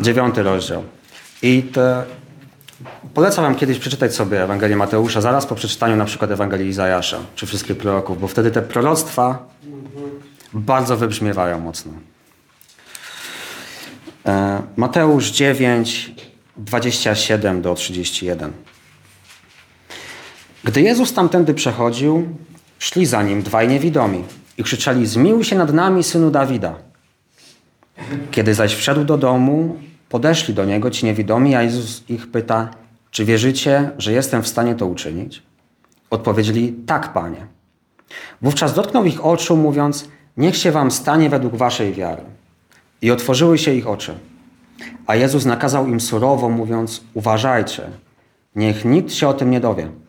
Dziewiąty 0.00 0.42
rozdział. 0.42 0.84
I 1.42 1.62
te... 1.62 2.04
polecam 3.14 3.44
wam 3.44 3.54
kiedyś 3.54 3.78
przeczytać 3.78 4.14
sobie 4.14 4.42
Ewangelię 4.42 4.76
Mateusza 4.76 5.20
zaraz 5.20 5.46
po 5.46 5.54
przeczytaniu 5.54 5.96
na 5.96 6.04
przykład 6.04 6.30
Ewangelii 6.30 6.68
Izajasza, 6.68 7.18
czy 7.34 7.46
wszystkich 7.46 7.76
proroków, 7.76 8.20
bo 8.20 8.28
wtedy 8.28 8.50
te 8.50 8.62
proroctwa 8.62 9.48
bardzo 10.52 10.96
wybrzmiewają 10.96 11.60
mocno. 11.60 11.92
E, 14.26 14.62
Mateusz 14.76 15.30
9, 15.30 16.12
27 16.56 17.62
do 17.62 17.74
31. 17.74 18.52
Gdy 20.64 20.82
Jezus 20.82 21.12
tamtędy 21.12 21.54
przechodził, 21.54 22.28
szli 22.78 23.06
za 23.06 23.22
nim 23.22 23.42
dwaj 23.42 23.68
niewidomi 23.68 24.24
i 24.58 24.62
krzyczeli: 24.62 25.06
Zmiłuj 25.06 25.44
się 25.44 25.56
nad 25.56 25.72
nami, 25.72 26.02
synu 26.02 26.30
Dawida. 26.30 26.74
Kiedy 28.30 28.54
zaś 28.54 28.74
wszedł 28.74 29.04
do 29.04 29.18
domu, 29.18 29.76
podeszli 30.08 30.54
do 30.54 30.64
niego 30.64 30.90
ci 30.90 31.06
niewidomi, 31.06 31.54
a 31.54 31.62
Jezus 31.62 32.04
ich 32.08 32.30
pyta: 32.30 32.70
Czy 33.10 33.24
wierzycie, 33.24 33.90
że 33.98 34.12
jestem 34.12 34.42
w 34.42 34.48
stanie 34.48 34.74
to 34.74 34.86
uczynić? 34.86 35.42
Odpowiedzieli: 36.10 36.74
Tak, 36.86 37.12
panie. 37.12 37.46
Wówczas 38.42 38.74
dotknął 38.74 39.04
ich 39.04 39.24
oczu, 39.24 39.56
mówiąc: 39.56 40.08
Niech 40.36 40.56
się 40.56 40.70
wam 40.70 40.90
stanie 40.90 41.30
według 41.30 41.56
waszej 41.56 41.92
wiary. 41.92 42.22
I 43.02 43.10
otworzyły 43.10 43.58
się 43.58 43.74
ich 43.74 43.86
oczy. 43.86 44.14
A 45.06 45.16
Jezus 45.16 45.44
nakazał 45.44 45.86
im 45.86 46.00
surowo, 46.00 46.48
mówiąc: 46.48 47.04
Uważajcie, 47.14 47.82
niech 48.56 48.84
nikt 48.84 49.12
się 49.12 49.28
o 49.28 49.34
tym 49.34 49.50
nie 49.50 49.60
dowie. 49.60 50.01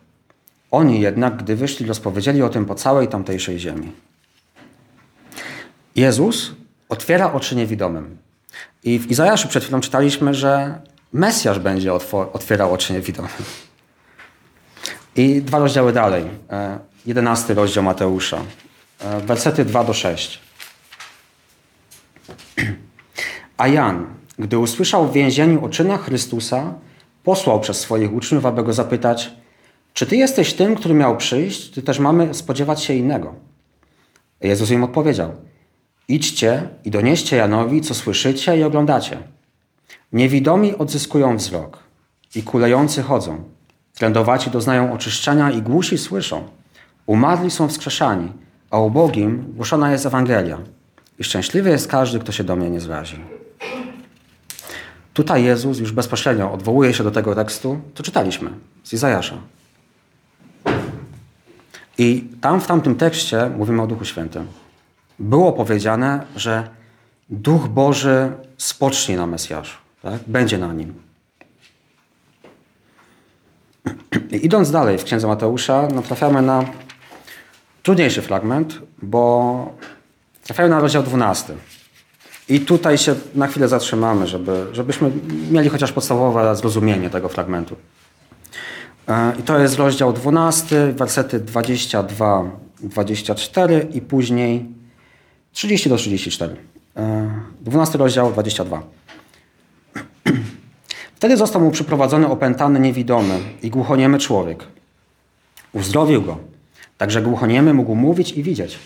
Oni 0.74 1.00
jednak, 1.00 1.36
gdy 1.36 1.56
wyszli, 1.56 1.86
rozpowiedzieli 1.86 2.42
o 2.42 2.48
tym 2.48 2.66
po 2.66 2.74
całej 2.74 3.08
tamtejszej 3.08 3.58
ziemi. 3.58 3.92
Jezus 5.96 6.52
otwiera 6.88 7.32
oczy 7.32 7.56
niewidomym. 7.56 8.18
I 8.84 8.98
w 8.98 9.10
Izajaszu 9.10 9.48
przed 9.48 9.62
chwilą 9.62 9.80
czytaliśmy, 9.80 10.34
że 10.34 10.80
Mesjasz 11.12 11.58
będzie 11.58 11.94
otwierał 12.32 12.72
oczy 12.72 12.92
niewidomym. 12.92 13.30
I 15.16 15.42
dwa 15.42 15.58
rozdziały 15.58 15.92
dalej. 15.92 16.24
E, 16.50 16.78
jedenasty 17.06 17.54
rozdział 17.54 17.84
Mateusza. 17.84 18.38
E, 19.00 19.20
wersety 19.20 19.64
2 19.64 19.84
do 19.84 19.94
6. 19.94 20.40
A 23.56 23.68
Jan, 23.68 24.06
gdy 24.38 24.58
usłyszał 24.58 25.08
w 25.08 25.12
więzieniu 25.12 25.64
o 25.64 25.68
czynach 25.68 26.04
Chrystusa, 26.04 26.74
posłał 27.24 27.60
przez 27.60 27.80
swoich 27.80 28.12
uczniów, 28.12 28.46
aby 28.46 28.62
go 28.62 28.72
zapytać, 28.72 29.43
czy 29.94 30.06
ty 30.06 30.16
jesteś 30.16 30.54
tym, 30.54 30.74
który 30.74 30.94
miał 30.94 31.16
przyjść, 31.16 31.70
czy 31.70 31.82
też 31.82 31.98
mamy 31.98 32.34
spodziewać 32.34 32.82
się 32.82 32.94
innego? 32.94 33.34
Jezus 34.40 34.70
im 34.70 34.84
odpowiedział, 34.84 35.32
idźcie 36.08 36.68
i 36.84 36.90
donieście 36.90 37.36
Janowi, 37.36 37.80
co 37.80 37.94
słyszycie 37.94 38.58
i 38.58 38.62
oglądacie. 38.62 39.18
Niewidomi 40.12 40.76
odzyskują 40.76 41.36
wzrok 41.36 41.78
i 42.34 42.42
kulejący 42.42 43.02
chodzą. 43.02 43.44
Trędowaci 43.94 44.50
doznają 44.50 44.92
oczyszczenia 44.92 45.50
i 45.50 45.62
głusi 45.62 45.98
słyszą. 45.98 46.44
Umarli 47.06 47.50
są 47.50 47.68
wskrzeszani, 47.68 48.32
a 48.70 48.78
ubogim 48.78 49.52
głoszona 49.56 49.92
jest 49.92 50.06
Ewangelia. 50.06 50.58
I 51.18 51.24
szczęśliwy 51.24 51.70
jest 51.70 51.88
każdy, 51.88 52.18
kto 52.18 52.32
się 52.32 52.44
do 52.44 52.56
mnie 52.56 52.70
nie 52.70 52.80
zrazi. 52.80 53.16
Tutaj 55.12 55.44
Jezus 55.44 55.78
już 55.78 55.92
bezpośrednio 55.92 56.52
odwołuje 56.52 56.94
się 56.94 57.04
do 57.04 57.10
tego 57.10 57.34
tekstu, 57.34 57.80
co 57.94 58.02
czytaliśmy 58.02 58.50
z 58.84 58.92
Izajasza. 58.92 59.38
I 61.98 62.28
tam 62.40 62.60
w 62.60 62.66
tamtym 62.66 62.94
tekście 62.94 63.50
mówimy 63.56 63.82
o 63.82 63.86
Duchu 63.86 64.04
Świętym. 64.04 64.46
Było 65.18 65.52
powiedziane, 65.52 66.26
że 66.36 66.68
Duch 67.30 67.68
Boży 67.68 68.32
spocznie 68.58 69.16
na 69.16 69.26
Mesjaszu, 69.26 69.78
tak? 70.02 70.20
będzie 70.26 70.58
na 70.58 70.72
nim. 70.72 70.94
I 74.30 74.46
idąc 74.46 74.70
dalej 74.70 74.98
w 74.98 75.04
księdze 75.04 75.26
Mateusza, 75.26 75.88
natrafiamy 75.88 76.42
na 76.42 76.64
trudniejszy 77.82 78.22
fragment, 78.22 78.78
bo 79.02 79.74
trafiają 80.42 80.68
na 80.68 80.80
rozdział 80.80 81.02
12. 81.02 81.54
I 82.48 82.60
tutaj 82.60 82.98
się 82.98 83.14
na 83.34 83.46
chwilę 83.46 83.68
zatrzymamy, 83.68 84.26
żeby, 84.26 84.66
żebyśmy 84.72 85.10
mieli 85.50 85.68
chociaż 85.68 85.92
podstawowe 85.92 86.56
zrozumienie 86.56 87.10
tego 87.10 87.28
fragmentu. 87.28 87.76
E, 89.08 89.32
I 89.40 89.42
to 89.42 89.58
jest 89.58 89.76
rozdział 89.76 90.12
12, 90.12 90.92
wersety 90.92 91.40
22, 91.40 92.50
24 92.80 93.86
i 93.92 94.00
później 94.00 94.66
30 95.52 95.88
do 95.88 95.96
34. 95.96 96.56
12 97.60 97.94
e, 97.94 97.98
rozdział 97.98 98.32
22. 98.32 98.82
Wtedy 101.16 101.36
został 101.36 101.62
mu 101.62 101.70
przyprowadzony 101.70 102.28
opętany 102.28 102.80
niewidomy 102.80 103.38
i 103.62 103.70
głuchoniemy 103.70 104.18
człowiek. 104.18 104.64
Uzdrowił 105.72 106.22
go, 106.22 106.38
także 106.98 107.22
głuchoniemy 107.22 107.74
mógł 107.74 107.94
mówić 107.94 108.32
i 108.32 108.42
widzieć. 108.42 108.78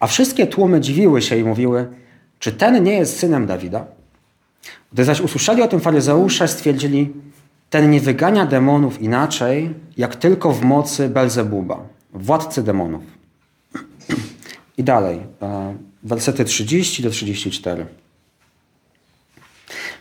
A 0.00 0.06
wszystkie 0.06 0.46
tłumy 0.46 0.80
dziwiły 0.80 1.22
się 1.22 1.36
i 1.36 1.44
mówiły, 1.44 1.88
czy 2.38 2.52
ten 2.52 2.84
nie 2.84 2.92
jest 2.92 3.18
synem 3.18 3.46
Dawida? 3.46 3.86
Gdy 4.92 5.04
zaś 5.04 5.20
usłyszeli 5.20 5.62
o 5.62 5.68
tym 5.68 5.80
faryzeusze, 5.80 6.48
stwierdzili, 6.48 7.12
ten 7.70 7.90
nie 7.90 8.00
wygania 8.00 8.46
demonów 8.46 9.02
inaczej, 9.02 9.74
jak 9.96 10.16
tylko 10.16 10.52
w 10.52 10.62
mocy 10.62 11.08
Belzebuba, 11.08 11.82
władcy 12.12 12.62
demonów. 12.62 13.02
I 14.78 14.84
dalej, 14.84 15.20
e, 15.42 15.74
wersety 16.02 16.44
30 16.44 17.02
do 17.02 17.10
34. 17.10 17.86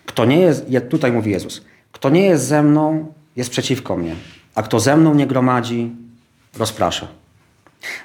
Kto 0.06 0.26
nie 0.26 0.40
jest, 0.40 0.66
tutaj 0.90 1.12
mówi 1.12 1.32
Jezus, 1.32 1.66
kto 1.92 2.10
nie 2.10 2.22
jest 2.22 2.46
ze 2.46 2.64
mną, 2.64 3.14
jest 3.36 3.50
przeciwko 3.50 3.98
mnie, 3.98 4.16
a 4.56 4.64
kto 4.64 4.80
ze 4.80 4.98
mną 4.98 5.16
nie 5.16 5.28
gromadzi, 5.28 5.92
rozprasza. 6.58 7.08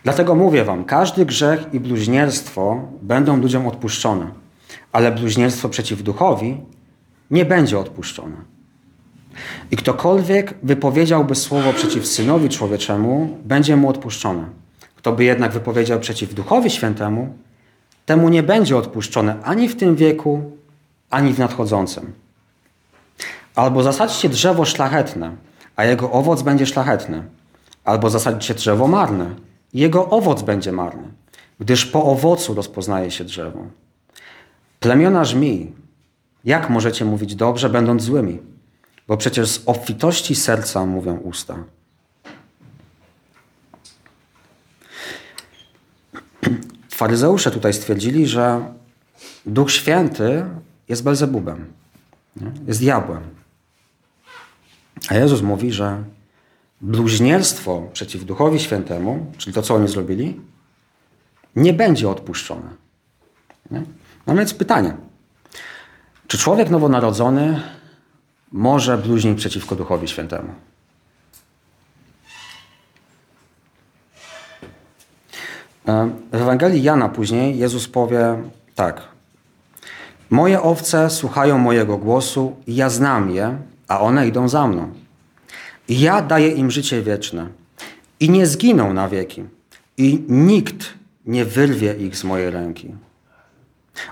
Dlatego 0.05 0.35
mówię 0.35 0.64
wam, 0.64 0.85
każdy 0.85 1.27
grzech 1.27 1.66
i 1.72 1.81
bluźnierstwo 1.81 2.88
będą 3.03 3.37
ludziom 3.37 3.66
odpuszczone, 3.66 4.31
ale 4.92 5.12
bluźnierstwo 5.12 5.68
przeciw 5.68 6.03
duchowi 6.03 6.57
nie 7.31 7.44
będzie 7.44 7.79
odpuszczone. 7.79 8.37
I 9.71 9.77
ktokolwiek 9.77 10.55
wypowiedziałby 10.62 11.35
słowo 11.35 11.73
przeciw 11.73 12.07
Synowi 12.07 12.49
Człowieczemu, 12.49 13.38
będzie 13.45 13.77
mu 13.77 13.88
odpuszczone. 13.88 14.45
Kto 14.97 15.12
by 15.12 15.25
jednak 15.25 15.53
wypowiedział 15.53 16.01
przeciw 16.01 16.35
Duchowi 16.35 16.71
Świętemu, 16.71 17.35
temu 18.07 18.29
nie 18.29 18.42
będzie 18.42 18.77
odpuszczone 18.77 19.42
ani 19.42 19.68
w 19.68 19.77
tym 19.77 19.97
wieku, 19.97 20.42
ani 21.11 21.33
w 21.33 21.38
nadchodzącym. 21.38 22.12
Albo 23.55 23.83
zasadźcie 23.83 24.29
drzewo 24.29 24.64
szlachetne, 24.64 25.37
a 25.77 25.85
jego 25.85 26.11
owoc 26.11 26.42
będzie 26.42 26.66
szlachetny. 26.66 27.23
Albo 27.85 28.11
zasadźcie 28.11 28.55
drzewo 28.55 28.88
marne, 28.88 29.35
jego 29.75 30.11
owoc 30.11 30.42
będzie 30.42 30.73
marny, 30.73 31.09
gdyż 31.61 31.87
po 31.87 32.05
owocu 32.05 32.55
rozpoznaje 32.55 33.11
się 33.11 33.25
drzewo. 33.25 33.59
Plemiona 34.81 35.25
żmij, 35.25 35.73
jak 36.45 36.71
możecie 36.71 37.05
mówić 37.05 37.35
dobrze, 37.35 37.71
będąc 37.71 38.03
złymi? 38.03 38.38
Bo 39.12 39.16
przecież 39.16 39.48
z 39.48 39.62
obfitości 39.66 40.35
serca 40.35 40.87
mówią 40.87 41.16
usta. 41.16 41.64
Faryzeusze 46.90 47.51
tutaj 47.51 47.72
stwierdzili, 47.72 48.27
że 48.27 48.72
Duch 49.46 49.72
Święty 49.72 50.44
jest 50.88 51.03
Belzebubem, 51.03 51.72
jest 52.66 52.81
diabłem. 52.81 53.22
A 55.09 55.14
Jezus 55.14 55.42
mówi, 55.42 55.72
że 55.72 56.05
bluźnierstwo 56.81 57.88
przeciw 57.92 58.25
Duchowi 58.25 58.61
Świętemu, 58.61 59.33
czyli 59.38 59.55
to, 59.55 59.62
co 59.62 59.75
oni 59.75 59.88
zrobili, 59.88 60.40
nie 61.57 61.72
będzie 61.72 62.09
odpuszczone. 62.09 62.70
Nie? 63.70 63.83
No 64.27 64.35
więc 64.35 64.55
pytanie. 64.55 64.96
Czy 66.27 66.38
człowiek 66.38 66.70
nowonarodzony 66.70 67.62
może 68.53 68.99
bluźnić 68.99 69.38
przeciwko 69.38 69.77
Duchowi 69.77 70.09
Świętemu? 70.09 70.49
E, 75.88 76.11
w 76.33 76.35
Ewangelii 76.35 76.83
Jana 76.83 77.09
później 77.09 77.59
Jezus 77.59 77.88
powie 77.88 78.43
tak. 78.75 79.03
Moje 80.31 80.62
owce 80.62 81.11
słuchają 81.11 81.59
mojego 81.59 81.99
głosu 81.99 82.57
i 82.67 82.75
ja 82.75 82.91
znam 82.91 83.31
je, 83.31 83.59
a 83.88 84.01
one 84.01 84.29
idą 84.29 84.49
za 84.49 84.67
mną. 84.67 84.93
Ja 85.88 86.23
daję 86.23 86.49
im 86.49 86.71
życie 86.71 87.03
wieczne 87.03 87.47
i 88.21 88.31
nie 88.31 88.47
zginą 88.47 88.93
na 88.93 89.09
wieki 89.09 89.45
i 89.97 90.25
nikt 90.29 90.95
nie 91.27 91.45
wyrwie 91.45 91.95
ich 91.95 92.17
z 92.17 92.25
mojej 92.25 92.51
ręki. 92.51 92.95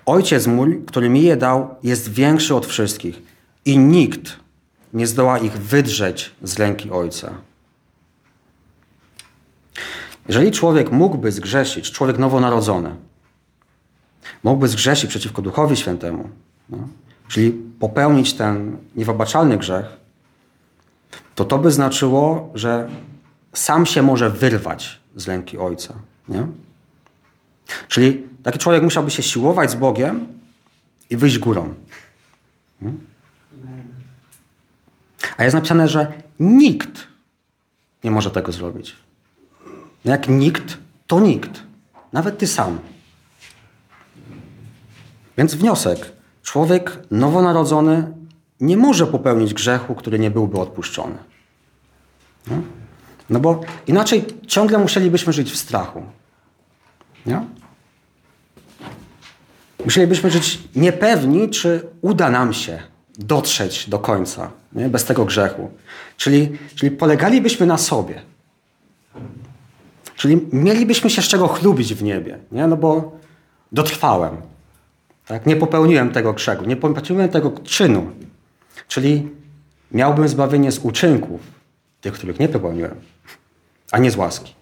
Ojciec 0.06 0.46
mój, 0.46 0.82
który 0.86 1.08
mi 1.08 1.22
je 1.22 1.36
dał, 1.36 1.74
jest 1.82 2.08
większy 2.08 2.54
od 2.54 2.66
wszystkich 2.66 3.29
i 3.64 3.78
nikt 3.78 4.36
nie 4.92 5.06
zdoła 5.06 5.38
ich 5.38 5.52
wydrzeć 5.52 6.34
z 6.42 6.58
ręki 6.58 6.90
Ojca. 6.90 7.34
Jeżeli 10.28 10.50
człowiek 10.50 10.92
mógłby 10.92 11.32
zgrzeszyć, 11.32 11.90
człowiek 11.90 12.18
nowonarodzony, 12.18 12.94
mógłby 14.42 14.68
zgrzeszyć 14.68 15.10
przeciwko 15.10 15.42
Duchowi 15.42 15.76
Świętemu, 15.76 16.28
no, 16.68 16.88
czyli 17.28 17.52
popełnić 17.80 18.34
ten 18.34 18.76
niewybaczalny 18.96 19.58
grzech, 19.58 19.86
to 21.34 21.44
to 21.44 21.58
by 21.58 21.70
znaczyło, 21.70 22.50
że 22.54 22.88
sam 23.52 23.86
się 23.86 24.02
może 24.02 24.30
wyrwać 24.30 25.00
z 25.16 25.28
ręki 25.28 25.58
Ojca. 25.58 25.94
Nie? 26.28 26.46
Czyli 27.88 28.26
taki 28.42 28.58
człowiek 28.58 28.82
musiałby 28.82 29.10
się 29.10 29.22
siłować 29.22 29.70
z 29.70 29.74
Bogiem 29.74 30.26
i 31.10 31.16
wyjść 31.16 31.38
górą. 31.38 31.74
Nie? 32.82 32.92
A 35.36 35.44
jest 35.44 35.54
napisane, 35.54 35.88
że 35.88 36.12
nikt 36.40 37.06
nie 38.04 38.10
może 38.10 38.30
tego 38.30 38.52
zrobić. 38.52 38.96
Jak 40.04 40.28
nikt, 40.28 40.78
to 41.06 41.20
nikt. 41.20 41.62
Nawet 42.12 42.38
ty 42.38 42.46
sam. 42.46 42.78
Więc 45.38 45.54
wniosek. 45.54 46.12
Człowiek 46.42 46.98
nowonarodzony 47.10 48.12
nie 48.60 48.76
może 48.76 49.06
popełnić 49.06 49.54
grzechu, 49.54 49.94
który 49.94 50.18
nie 50.18 50.30
byłby 50.30 50.58
odpuszczony. 50.60 51.18
No, 53.30 53.40
bo 53.40 53.60
inaczej 53.86 54.24
ciągle 54.46 54.78
musielibyśmy 54.78 55.32
żyć 55.32 55.52
w 55.52 55.56
strachu. 55.56 56.02
Nie? 57.26 57.44
Musielibyśmy 59.84 60.30
żyć 60.30 60.58
niepewni, 60.76 61.50
czy 61.50 61.88
uda 62.00 62.30
nam 62.30 62.52
się 62.52 62.82
dotrzeć 63.24 63.88
do 63.88 63.98
końca 63.98 64.50
nie? 64.72 64.88
bez 64.88 65.04
tego 65.04 65.24
grzechu. 65.24 65.70
Czyli, 66.16 66.58
czyli 66.74 66.90
polegalibyśmy 66.90 67.66
na 67.66 67.78
sobie. 67.78 68.22
Czyli 70.16 70.48
mielibyśmy 70.52 71.10
się 71.10 71.22
z 71.22 71.28
czego 71.28 71.48
chlubić 71.48 71.94
w 71.94 72.02
niebie, 72.02 72.38
nie? 72.52 72.66
no 72.66 72.76
bo 72.76 73.12
dotrwałem. 73.72 74.36
Tak? 75.26 75.46
Nie 75.46 75.56
popełniłem 75.56 76.10
tego 76.10 76.32
grzechu, 76.32 76.64
nie 76.64 76.76
popełniłem 76.76 77.28
tego 77.28 77.50
czynu. 77.50 78.10
Czyli 78.88 79.28
miałbym 79.92 80.28
zbawienie 80.28 80.72
z 80.72 80.78
uczynków, 80.78 81.40
tych, 82.00 82.12
których 82.12 82.40
nie 82.40 82.48
popełniłem, 82.48 82.94
a 83.92 83.98
nie 83.98 84.10
z 84.10 84.16
łaski. 84.16 84.54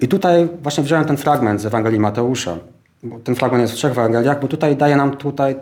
I 0.00 0.08
tutaj 0.08 0.48
właśnie 0.62 0.84
wziąłem 0.84 1.04
ten 1.04 1.16
fragment 1.16 1.60
z 1.60 1.66
Ewangelii 1.66 2.00
Mateusza. 2.00 2.58
Bo 3.02 3.18
ten 3.18 3.34
fragment 3.34 3.62
jest 3.62 3.74
w 3.74 3.76
trzech 3.76 3.92
Ewangeliach, 3.92 4.40
bo 4.40 4.48
tutaj 4.48 4.76
daje 4.76 4.96
nam 4.96 5.16
tutaj, 5.16 5.56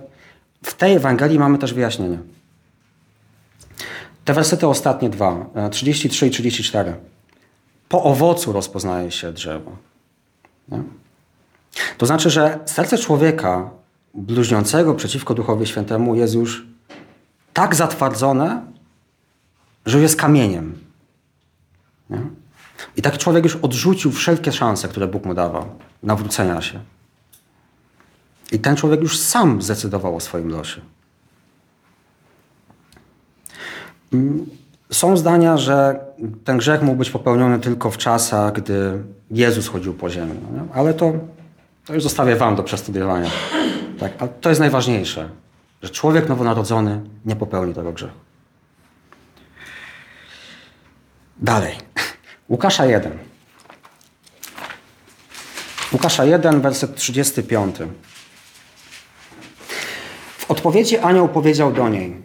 w 0.63 0.75
tej 0.75 0.95
Ewangelii 0.95 1.39
mamy 1.39 1.59
też 1.59 1.75
wyjaśnienie. 1.75 2.19
Te 4.25 4.35
wersety 4.35 4.67
ostatnie 4.67 5.11
dwa, 5.11 5.47
33 5.71 6.27
e, 6.27 6.29
i 6.29 6.33
34. 6.33 6.95
Po 7.89 8.03
owocu 8.03 8.53
rozpoznaje 8.53 9.11
się 9.11 9.33
drzewo. 9.33 9.77
Nie? 10.69 10.83
To 11.99 12.07
znaczy, 12.07 12.31
że 12.31 12.59
serce 12.67 12.99
człowieka 12.99 13.71
bluźniącego 14.15 14.95
przeciwko 14.95 15.35
Duchowi 15.35 15.67
Świętemu 15.67 16.15
jest 16.15 16.35
już 16.35 16.67
tak 17.53 17.75
zatwardzone, 17.75 18.63
że 19.87 20.01
jest 20.01 20.17
kamieniem. 20.17 20.79
Nie? 22.11 22.21
I 22.97 23.03
taki 23.03 23.19
człowiek 23.19 23.45
już 23.45 23.57
odrzucił 23.57 24.13
wszelkie 24.13 24.53
szanse, 24.53 24.89
które 24.89 25.09
Bóg 25.09 25.25
mu 25.25 25.35
dawał, 25.35 25.65
nawrócenia 26.03 26.63
się. 26.63 26.81
I 28.53 28.59
ten 28.59 28.77
człowiek 28.77 29.01
już 29.01 29.19
sam 29.19 29.63
zdecydował 29.63 30.17
o 30.17 30.21
swoim 30.21 30.49
losie. 30.49 30.81
Mm, 34.13 34.47
są 34.93 35.17
zdania, 35.17 35.57
że 35.57 36.01
ten 36.45 36.59
grzech 36.59 36.83
mógł 36.83 36.99
być 36.99 37.11
popełniony 37.11 37.59
tylko 37.59 37.91
w 37.91 37.97
czasach, 37.97 38.53
gdy 38.53 39.03
Jezus 39.31 39.69
chodził 39.69 39.95
po 39.95 40.11
ziemi. 40.11 40.35
No 40.57 40.67
ale 40.75 40.95
to, 40.95 41.13
to 41.85 41.95
już 41.95 42.03
zostawię 42.03 42.37
wam 42.37 42.57
do 42.57 42.63
przestudiowania. 42.63 43.31
Tak? 43.99 44.13
A 44.19 44.29
to 44.29 44.49
jest 44.49 44.61
najważniejsze, 44.61 45.29
że 45.83 45.91
człowiek 45.91 46.29
nowonarodzony 46.29 47.01
nie 47.25 47.37
popełni 47.37 47.75
tego 47.75 47.93
grzechu. 47.93 48.19
Dalej. 51.39 51.77
Łukasza 52.49 52.87
1. 52.87 53.19
Łukasza 55.93 56.25
1, 56.25 56.61
werset 56.61 56.97
35. 56.97 57.77
Odpowiedzi 60.61 60.99
anioł 60.99 61.29
powiedział 61.29 61.73
do 61.73 61.89
niej: 61.89 62.17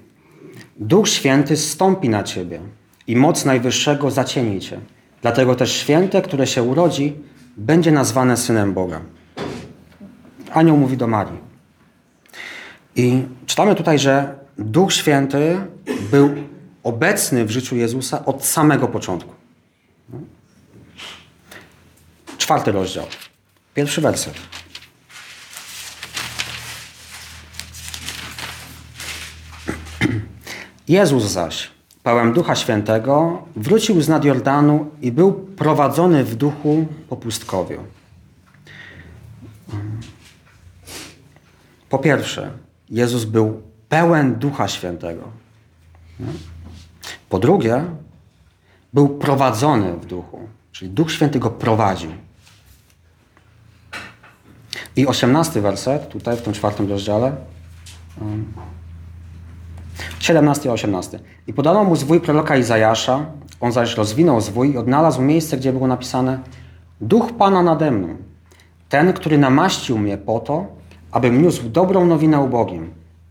Duch 0.77 1.09
Święty 1.09 1.57
zstąpi 1.57 2.09
na 2.09 2.23
ciebie 2.23 2.59
i 3.07 3.15
moc 3.15 3.45
Najwyższego 3.45 4.11
zacieni 4.11 4.59
cię. 4.59 4.79
Dlatego 5.21 5.55
też 5.55 5.71
święte, 5.71 6.21
które 6.21 6.47
się 6.47 6.63
urodzi, 6.63 7.13
będzie 7.57 7.91
nazwane 7.91 8.37
synem 8.37 8.73
Boga. 8.73 9.01
Anioł 10.51 10.77
mówi 10.77 10.97
do 10.97 11.07
Marii. 11.07 11.39
I 12.95 13.23
czytamy 13.45 13.75
tutaj, 13.75 13.99
że 13.99 14.35
Duch 14.57 14.93
Święty 14.93 15.57
był 16.11 16.29
obecny 16.83 17.45
w 17.45 17.51
życiu 17.51 17.75
Jezusa 17.75 18.25
od 18.25 18.45
samego 18.45 18.87
początku. 18.87 19.33
Czwarty 22.37 22.71
rozdział, 22.71 23.05
pierwszy 23.73 24.01
werset. 24.01 24.33
Jezus 30.87 31.23
zaś, 31.23 31.71
pełen 32.03 32.33
Ducha 32.33 32.55
Świętego, 32.55 33.41
wrócił 33.55 34.01
z 34.01 34.09
nad 34.09 34.25
Jordanu 34.25 34.91
i 35.01 35.11
był 35.11 35.33
prowadzony 35.33 36.23
w 36.23 36.35
duchu 36.35 36.85
po 37.09 37.15
pustkowiu. 37.15 37.79
Po 41.89 41.99
pierwsze, 41.99 42.51
Jezus 42.89 43.25
był 43.25 43.61
pełen 43.89 44.35
Ducha 44.35 44.67
Świętego. 44.67 45.23
Po 47.29 47.39
drugie, 47.39 47.85
był 48.93 49.09
prowadzony 49.09 49.93
w 49.93 50.05
duchu, 50.05 50.39
czyli 50.71 50.91
Duch 50.91 51.11
Święty 51.11 51.39
go 51.39 51.49
prowadził. 51.49 52.11
I 54.95 55.07
osiemnasty 55.07 55.61
werset, 55.61 56.09
tutaj 56.09 56.37
w 56.37 56.41
tym 56.41 56.53
czwartym 56.53 56.89
rozdziale, 56.89 57.35
17 60.25 60.69
i 60.69 60.71
18. 60.71 61.19
I 61.47 61.53
podano 61.53 61.83
mu 61.83 61.95
zwój 61.95 62.21
proroka 62.21 62.57
Izajasza, 62.57 63.25
on 63.59 63.71
zaś 63.71 63.95
rozwinął 63.95 64.41
zwój 64.41 64.73
i 64.73 64.77
odnalazł 64.77 65.21
miejsce, 65.21 65.57
gdzie 65.57 65.73
było 65.73 65.87
napisane 65.87 66.39
Duch 67.01 67.33
Pana 67.33 67.63
nade 67.63 67.91
mną, 67.91 68.07
ten, 68.89 69.13
który 69.13 69.37
namaścił 69.37 69.97
mnie 69.97 70.17
po 70.17 70.39
to, 70.39 70.67
abym 71.11 71.41
niósł 71.41 71.69
dobrą 71.69 72.05
nowinę 72.05 72.39
ubogim. 72.39 72.89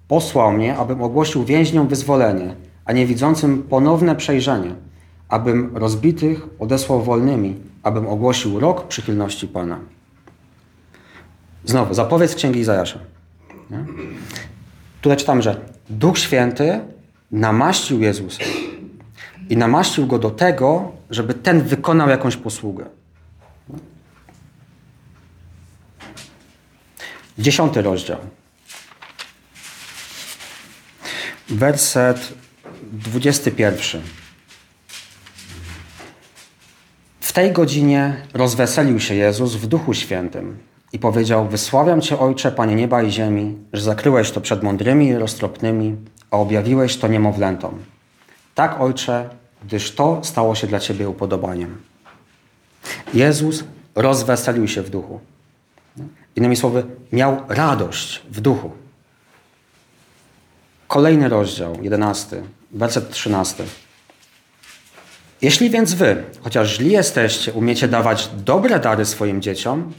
Posłał 0.08 0.52
mnie, 0.52 0.76
abym 0.76 1.02
ogłosił 1.02 1.44
więźniom 1.44 1.88
wyzwolenie, 1.88 2.54
a 2.84 2.92
niewidzącym 2.92 3.62
ponowne 3.62 4.16
przejrzenie, 4.16 4.74
abym 5.28 5.76
rozbitych 5.76 6.46
odesłał 6.58 7.02
wolnymi, 7.02 7.56
abym 7.82 8.06
ogłosił 8.06 8.60
rok 8.60 8.86
przychylności 8.86 9.48
Pana. 9.48 9.78
Znowu, 11.64 11.94
zapowiedź 11.94 12.34
Księgi 12.34 12.60
Izajasza. 12.60 12.98
Nie? 13.70 13.84
Tutaj 15.00 15.18
czytam, 15.18 15.42
że 15.42 15.73
Duch 15.90 16.18
Święty 16.18 16.80
namaścił 17.30 18.00
Jezusa 18.00 18.44
i 19.48 19.56
namaścił 19.56 20.06
Go 20.06 20.18
do 20.18 20.30
tego, 20.30 20.92
żeby 21.10 21.34
ten 21.34 21.62
wykonał 21.62 22.08
jakąś 22.08 22.36
posługę. 22.36 22.86
Dziesiąty 27.38 27.82
rozdział. 27.82 28.18
Werset 31.48 32.34
dwudziesty 32.92 33.50
pierwszy. 33.50 34.02
W 37.20 37.32
tej 37.32 37.52
godzinie 37.52 38.16
rozweselił 38.34 39.00
się 39.00 39.14
Jezus 39.14 39.54
w 39.54 39.66
Duchu 39.66 39.94
Świętym 39.94 40.58
i 40.94 40.98
powiedział: 40.98 41.48
Wysławiam 41.48 42.00
Cię, 42.00 42.18
Ojcze, 42.18 42.52
Panie 42.52 42.74
nieba 42.74 43.02
i 43.02 43.10
ziemi, 43.10 43.56
że 43.72 43.82
zakryłeś 43.82 44.30
to 44.30 44.40
przed 44.40 44.62
mądrymi 44.62 45.06
i 45.06 45.16
roztropnymi, 45.16 45.96
a 46.30 46.36
objawiłeś 46.36 46.96
to 46.96 47.08
niemowlętom. 47.08 47.78
Tak, 48.54 48.80
Ojcze, 48.80 49.28
gdyż 49.64 49.94
to 49.94 50.20
stało 50.22 50.54
się 50.54 50.66
dla 50.66 50.80
Ciebie 50.80 51.08
upodobaniem. 51.08 51.76
Jezus 53.14 53.64
rozweselił 53.94 54.68
się 54.68 54.82
w 54.82 54.90
duchu. 54.90 55.20
Innymi 56.36 56.56
słowy, 56.56 56.84
miał 57.12 57.36
radość 57.48 58.22
w 58.30 58.40
duchu. 58.40 58.70
Kolejny 60.88 61.28
rozdział, 61.28 61.82
jedenasty, 61.82 62.42
werset 62.72 63.10
trzynasty. 63.10 63.64
Jeśli 65.42 65.70
więc 65.70 65.94
wy, 65.94 66.24
chociaż 66.42 66.76
źli 66.76 66.90
jesteście, 66.90 67.52
umiecie 67.52 67.88
dawać 67.88 68.30
dobre 68.44 68.80
dary 68.80 69.04
swoim 69.04 69.42
dzieciom, 69.42 69.92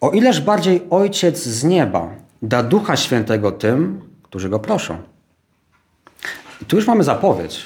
o 0.00 0.10
ileż 0.10 0.40
bardziej 0.40 0.82
Ojciec 0.90 1.42
z 1.42 1.64
nieba 1.64 2.08
da 2.42 2.62
Ducha 2.62 2.96
Świętego 2.96 3.52
tym, 3.52 4.00
którzy 4.22 4.48
Go 4.48 4.58
proszą. 4.58 5.02
I 6.62 6.64
tu 6.64 6.76
już 6.76 6.86
mamy 6.86 7.04
zapowiedź, 7.04 7.64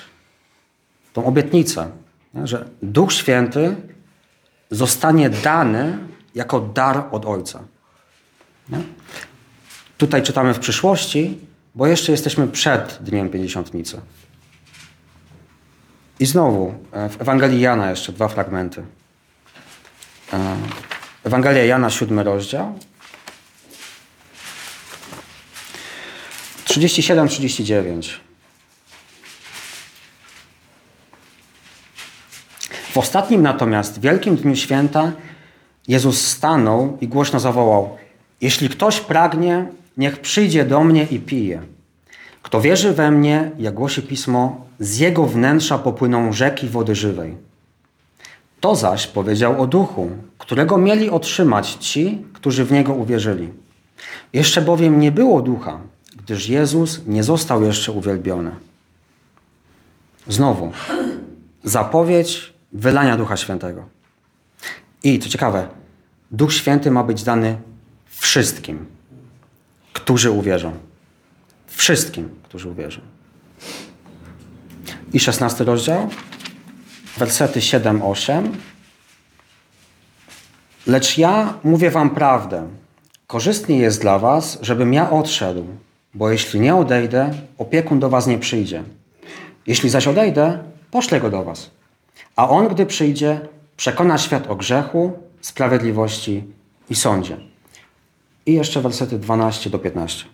tą 1.12 1.24
obietnicę, 1.24 1.90
że 2.44 2.68
Duch 2.82 3.12
Święty 3.12 3.76
zostanie 4.70 5.30
dany 5.30 5.98
jako 6.34 6.60
dar 6.60 7.04
od 7.10 7.26
Ojca. 7.26 7.60
Tutaj 9.98 10.22
czytamy 10.22 10.54
w 10.54 10.58
przyszłości, 10.58 11.38
bo 11.74 11.86
jeszcze 11.86 12.12
jesteśmy 12.12 12.48
przed 12.48 12.98
Dniem 13.00 13.30
Pięćdziesiątnicy. 13.30 14.00
I 16.20 16.26
znowu 16.26 16.74
e, 16.92 17.08
w 17.08 17.20
Ewangelii 17.20 17.60
Jana 17.60 17.90
jeszcze 17.90 18.12
dwa 18.12 18.28
fragmenty. 18.28 18.82
Ewangelia 21.24 21.64
Jana, 21.64 21.90
siódmy 21.90 22.24
rozdział. 22.24 22.78
37-39. 26.64 28.08
W 32.92 32.98
ostatnim 32.98 33.42
natomiast 33.42 34.00
wielkim 34.00 34.36
dniu 34.36 34.56
święta 34.56 35.12
Jezus 35.88 36.26
stanął 36.26 36.98
i 37.00 37.08
głośno 37.08 37.40
zawołał: 37.40 37.96
Jeśli 38.40 38.68
ktoś 38.68 39.00
pragnie, 39.00 39.66
niech 39.96 40.20
przyjdzie 40.20 40.64
do 40.64 40.84
mnie 40.84 41.06
i 41.10 41.18
pije. 41.20 41.62
Kto 42.42 42.60
wierzy 42.60 42.92
we 42.92 43.10
mnie, 43.10 43.50
jak 43.58 43.74
głosi 43.74 44.02
pismo, 44.02 44.66
z 44.78 44.98
jego 44.98 45.26
wnętrza 45.26 45.78
popłyną 45.78 46.32
rzeki 46.32 46.68
wody 46.68 46.94
żywej. 46.94 47.51
To 48.62 48.76
zaś 48.76 49.06
powiedział 49.06 49.62
o 49.62 49.66
duchu, 49.66 50.10
którego 50.38 50.78
mieli 50.78 51.10
otrzymać 51.10 51.70
ci, 51.70 52.24
którzy 52.32 52.64
w 52.64 52.72
niego 52.72 52.94
uwierzyli. 52.94 53.48
Jeszcze 54.32 54.62
bowiem 54.62 55.00
nie 55.00 55.12
było 55.12 55.42
ducha, 55.42 55.80
gdyż 56.16 56.48
Jezus 56.48 57.00
nie 57.06 57.22
został 57.22 57.62
jeszcze 57.62 57.92
uwielbiony. 57.92 58.50
Znowu, 60.28 60.72
zapowiedź 61.64 62.52
wylania 62.72 63.16
Ducha 63.16 63.36
Świętego. 63.36 63.84
I 65.04 65.18
co 65.18 65.28
ciekawe, 65.28 65.68
Duch 66.30 66.52
Święty 66.52 66.90
ma 66.90 67.04
być 67.04 67.22
dany 67.22 67.56
wszystkim, 68.06 68.86
którzy 69.92 70.30
uwierzą. 70.30 70.72
Wszystkim, 71.66 72.28
którzy 72.42 72.68
uwierzą. 72.68 73.00
I 75.12 75.20
szesnasty 75.20 75.64
rozdział, 75.64 76.08
wersety 77.22 77.60
7-8. 77.60 78.48
Lecz 80.86 81.18
ja 81.18 81.54
mówię 81.64 81.90
wam 81.90 82.10
prawdę. 82.10 82.68
Korzystnie 83.26 83.76
jest 83.78 84.00
dla 84.00 84.18
was, 84.18 84.58
żebym 84.62 84.94
ja 84.94 85.10
odszedł, 85.10 85.66
bo 86.14 86.30
jeśli 86.30 86.60
nie 86.60 86.74
odejdę, 86.74 87.30
opiekun 87.58 88.00
do 88.00 88.08
was 88.08 88.26
nie 88.26 88.38
przyjdzie. 88.38 88.82
Jeśli 89.66 89.90
zaś 89.90 90.06
odejdę, 90.06 90.58
poślę 90.90 91.20
go 91.20 91.30
do 91.30 91.44
was. 91.44 91.70
A 92.36 92.48
on, 92.48 92.68
gdy 92.68 92.86
przyjdzie, 92.86 93.40
przekona 93.76 94.18
świat 94.18 94.50
o 94.50 94.56
grzechu, 94.56 95.12
sprawiedliwości 95.40 96.44
i 96.90 96.94
sądzie. 96.94 97.36
I 98.46 98.52
jeszcze 98.52 98.80
wersety 98.80 99.18
12 99.18 99.70
do 99.70 99.78
15. 99.78 100.24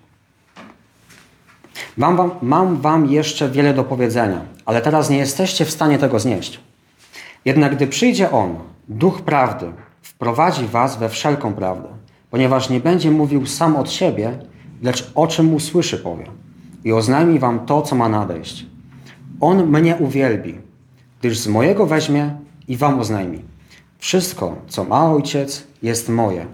Mam 1.96 2.16
wam, 2.16 2.31
mam 2.42 2.81
wam 2.81 3.07
jeszcze 3.11 3.48
wiele 3.48 3.74
do 3.74 3.85
powiedzenia, 3.85 4.40
ale 4.64 4.81
teraz 4.81 5.11
nie 5.11 5.18
jesteście 5.18 5.64
w 5.64 5.70
stanie 5.70 5.98
tego 5.98 6.18
znieść. 6.18 6.67
Jednak 7.48 7.76
gdy 7.76 7.87
przyjdzie 7.87 8.30
On, 8.30 8.54
Duch 8.88 9.22
Prawdy, 9.22 9.72
wprowadzi 10.02 10.66
was 10.66 10.98
we 10.98 11.08
wszelką 11.08 11.52
prawdę, 11.52 11.88
ponieważ 12.30 12.70
nie 12.70 12.80
będzie 12.80 13.11
mówił 13.11 13.46
sam 13.46 13.76
od 13.76 13.90
siebie, 13.90 14.38
lecz 14.82 15.12
o 15.14 15.26
czym 15.26 15.54
usłyszy 15.54 15.98
powie 15.98 16.24
i 16.84 16.92
oznajmi 16.92 17.38
wam 17.38 17.66
to, 17.66 17.82
co 17.82 17.96
ma 17.96 18.08
nadejść. 18.08 18.66
On 19.40 19.66
mnie 19.66 19.96
uwielbi, 19.96 20.54
gdyż 21.20 21.38
z 21.38 21.48
mojego 21.48 21.87
weźmie 21.87 22.37
i 22.68 22.76
wam 22.76 23.00
oznajmi. 23.00 23.44
Wszystko, 23.98 24.56
co 24.66 24.84
ma 24.84 25.12
Ojciec, 25.12 25.66
jest 25.82 26.08
moje. 26.08 26.46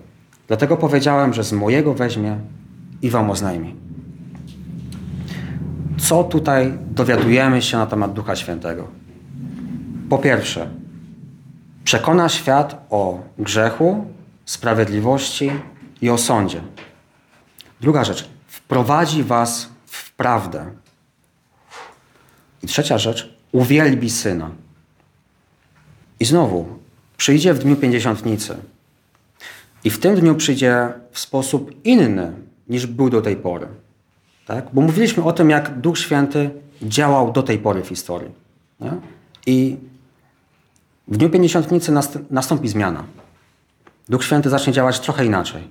Dlatego 0.49 0.77
powiedziałem, 0.77 1.35
że 1.35 1.45
z 1.45 1.53
mojego 1.53 1.95
weźmie 1.95 2.39
i 3.03 3.11
wam 3.11 3.31
oznajmi. 3.31 3.75
Co 5.99 6.25
tutaj 6.25 6.79
dowiadujemy 6.91 7.63
się 7.63 7.77
na 7.79 7.87
temat 7.87 8.13
Ducha 8.13 8.37
Świętego? 8.37 8.89
Po 10.09 10.19
pierwsze, 10.19 10.84
Przekona 11.85 12.29
świat 12.29 12.87
o 12.91 13.21
grzechu, 13.39 14.07
sprawiedliwości 14.45 15.51
i 16.03 16.11
o 16.11 16.19
sądzie. 16.19 16.61
Druga 17.81 18.05
rzecz. 18.05 18.29
Wprowadzi 18.47 19.23
was 19.23 19.69
w 19.87 20.13
prawdę. 20.13 20.67
I 22.63 22.67
trzecia 22.67 22.99
rzecz. 22.99 23.35
Uwielbi 23.53 24.11
Syna. 24.11 24.51
I 26.21 26.25
znowu, 26.25 26.67
przyjdzie 27.17 27.55
w 27.55 27.59
dniu 27.59 27.77
pięćdziesiątnicy. 27.77 28.57
I 29.85 29.91
w 29.91 30.01
tym 30.01 30.15
dniu 30.15 30.35
przyjdzie 30.35 30.89
w 31.11 31.21
sposób 31.21 31.85
inny 31.85 32.33
niż 32.69 32.87
był 32.87 33.11
do 33.11 33.23
tej 33.23 33.37
pory. 33.37 33.67
Tak? 34.47 34.65
Bo 34.73 34.81
mówiliśmy 34.81 35.25
o 35.25 35.33
tym, 35.33 35.51
jak 35.51 35.81
Duch 35.81 35.99
Święty 35.99 36.51
działał 36.83 37.33
do 37.33 37.43
tej 37.43 37.59
pory 37.59 37.83
w 37.83 37.89
historii. 37.89 38.31
Nie? 38.81 38.91
I 39.47 39.77
w 41.09 41.17
dniu 41.17 41.31
pięćdziesiątnicy 41.31 41.93
nastąpi 42.31 42.69
zmiana. 42.69 43.05
Duch 44.09 44.25
Święty 44.25 44.51
zacznie 44.51 44.73
działać 44.73 45.01
trochę 45.01 45.27
inaczej. 45.27 45.69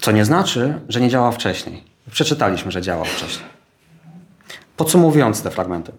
Co 0.00 0.12
nie 0.12 0.24
znaczy, 0.24 0.80
że 0.88 1.00
nie 1.00 1.08
działa 1.08 1.30
wcześniej. 1.30 1.84
Przeczytaliśmy, 2.10 2.70
że 2.70 2.82
działał 2.82 3.04
wcześniej. 3.04 3.48
Podsumowując 4.76 5.42
te 5.42 5.50
fragmenty. 5.50 5.92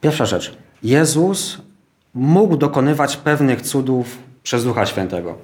Pierwsza 0.00 0.26
rzecz. 0.26 0.56
Jezus 0.82 1.58
mógł 2.14 2.56
dokonywać 2.56 3.16
pewnych 3.16 3.62
cudów 3.62 4.18
przez 4.42 4.64
Ducha 4.64 4.86
Świętego. 4.86 5.38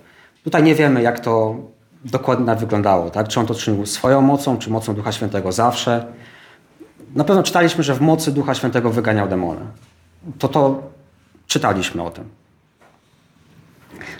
Tutaj 0.45 0.63
nie 0.63 0.75
wiemy, 0.75 1.03
jak 1.03 1.21
to 1.21 1.57
dokładnie 2.05 2.57
wyglądało. 2.57 3.11
Tak? 3.11 3.29
Czy 3.29 3.41
on 3.41 3.47
to 3.47 3.55
czynił 3.55 3.87
swoją 3.87 4.21
mocą, 4.21 4.59
czy 4.59 4.71
mocą 4.71 4.95
Ducha 4.95 5.13
Świętego 5.13 5.53
zawsze. 5.53 6.13
Na 7.15 7.25
pewno 7.25 7.43
czytaliśmy, 7.43 7.85
że 7.85 7.95
w 7.95 8.01
mocy 8.01 8.33
Ducha 8.33 8.55
Świętego 8.55 8.91
wyganiał 8.91 9.29
demony. 9.29 9.61
To 10.39 10.49
to 10.49 10.83
czytaliśmy 11.47 12.03
o 12.03 12.11
tym. 12.11 12.25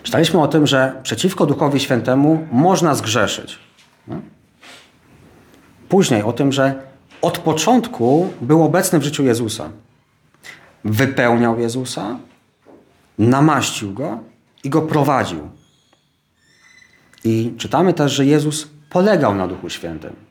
Czytaliśmy 0.03 0.41
o 0.41 0.47
tym, 0.47 0.67
że 0.67 0.99
przeciwko 1.03 1.45
Duchowi 1.45 1.79
Świętemu 1.79 2.47
można 2.51 2.95
zgrzeszyć. 2.95 3.59
Później 5.89 6.23
o 6.23 6.33
tym, 6.33 6.51
że 6.51 6.83
od 7.21 7.37
początku 7.37 8.33
był 8.41 8.63
obecny 8.63 8.99
w 8.99 9.03
życiu 9.03 9.23
Jezusa. 9.23 9.69
Wypełniał 10.85 11.59
Jezusa, 11.59 12.17
namaścił 13.19 13.93
go 13.93 14.19
i 14.63 14.69
go 14.69 14.81
prowadził. 14.81 15.49
I 17.23 17.53
czytamy 17.57 17.93
też, 17.93 18.11
że 18.11 18.25
Jezus 18.25 18.67
polegał 18.89 19.35
na 19.35 19.47
Duchu 19.47 19.69
Świętym. 19.69 20.30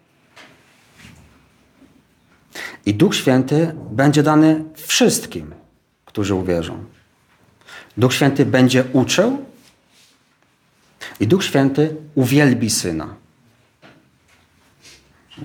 I 2.86 2.94
Duch 2.94 3.14
Święty 3.14 3.74
będzie 3.90 4.22
dany 4.22 4.64
wszystkim, 4.74 5.54
którzy 6.04 6.34
uwierzą. 6.34 6.84
Duch 7.96 8.14
Święty 8.14 8.46
będzie 8.46 8.84
uczył 8.92 9.44
i 11.20 11.26
Duch 11.26 11.44
Święty 11.44 11.96
uwielbi 12.14 12.70
Syna. 12.70 13.14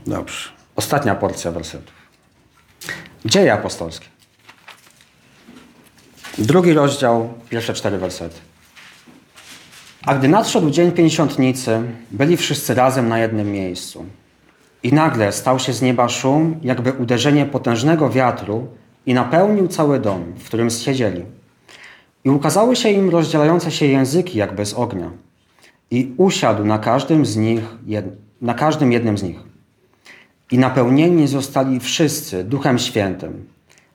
Dobrze. 0.08 0.50
Ostatnia 0.76 1.16
porcja 1.16 1.52
wersetów. 1.52 1.94
Dzieje 3.26 3.54
apostolskie. 3.54 4.08
Drugi 6.38 6.74
rozdział, 6.74 7.34
pierwsze 7.50 7.74
cztery 7.74 7.98
wersety. 7.98 8.36
A 10.06 10.16
gdy 10.16 10.28
nadszedł 10.28 10.70
dzień 10.70 10.92
pięćdziesiątnicy, 10.92 11.82
byli 12.12 12.38
wszyscy 12.38 12.74
razem 12.74 13.08
na 13.08 13.20
jednym 13.20 13.52
miejscu. 13.52 14.06
I 14.86 14.94
nagle 14.94 15.32
stał 15.32 15.60
się 15.60 15.74
z 15.74 15.82
nieba 15.82 16.10
szum, 16.10 16.60
jakby 16.64 16.94
uderzenie 16.94 17.46
potężnego 17.46 18.10
wiatru 18.10 18.68
i 19.06 19.14
napełnił 19.14 19.68
cały 19.68 20.00
dom, 20.00 20.24
w 20.38 20.46
którym 20.46 20.70
siedzieli. 20.70 21.26
I 22.24 22.30
ukazały 22.30 22.76
się 22.76 22.90
im 22.90 23.10
rozdzielające 23.10 23.72
się 23.72 23.86
języki 23.86 24.38
jakby 24.38 24.66
z 24.66 24.74
ognia. 24.74 25.12
I 25.92 26.14
usiadł 26.18 26.66
na 26.66 26.80
każdym 26.80 27.26
z 27.26 27.38
nich, 27.38 27.62
na 28.42 28.54
każdym 28.54 28.92
jednym 28.92 29.18
z 29.18 29.24
nich. 29.24 29.40
I 30.52 30.58
napełnieni 30.58 31.28
zostali 31.28 31.80
wszyscy 31.80 32.44
Duchem 32.44 32.80
Świętym. 32.80 33.48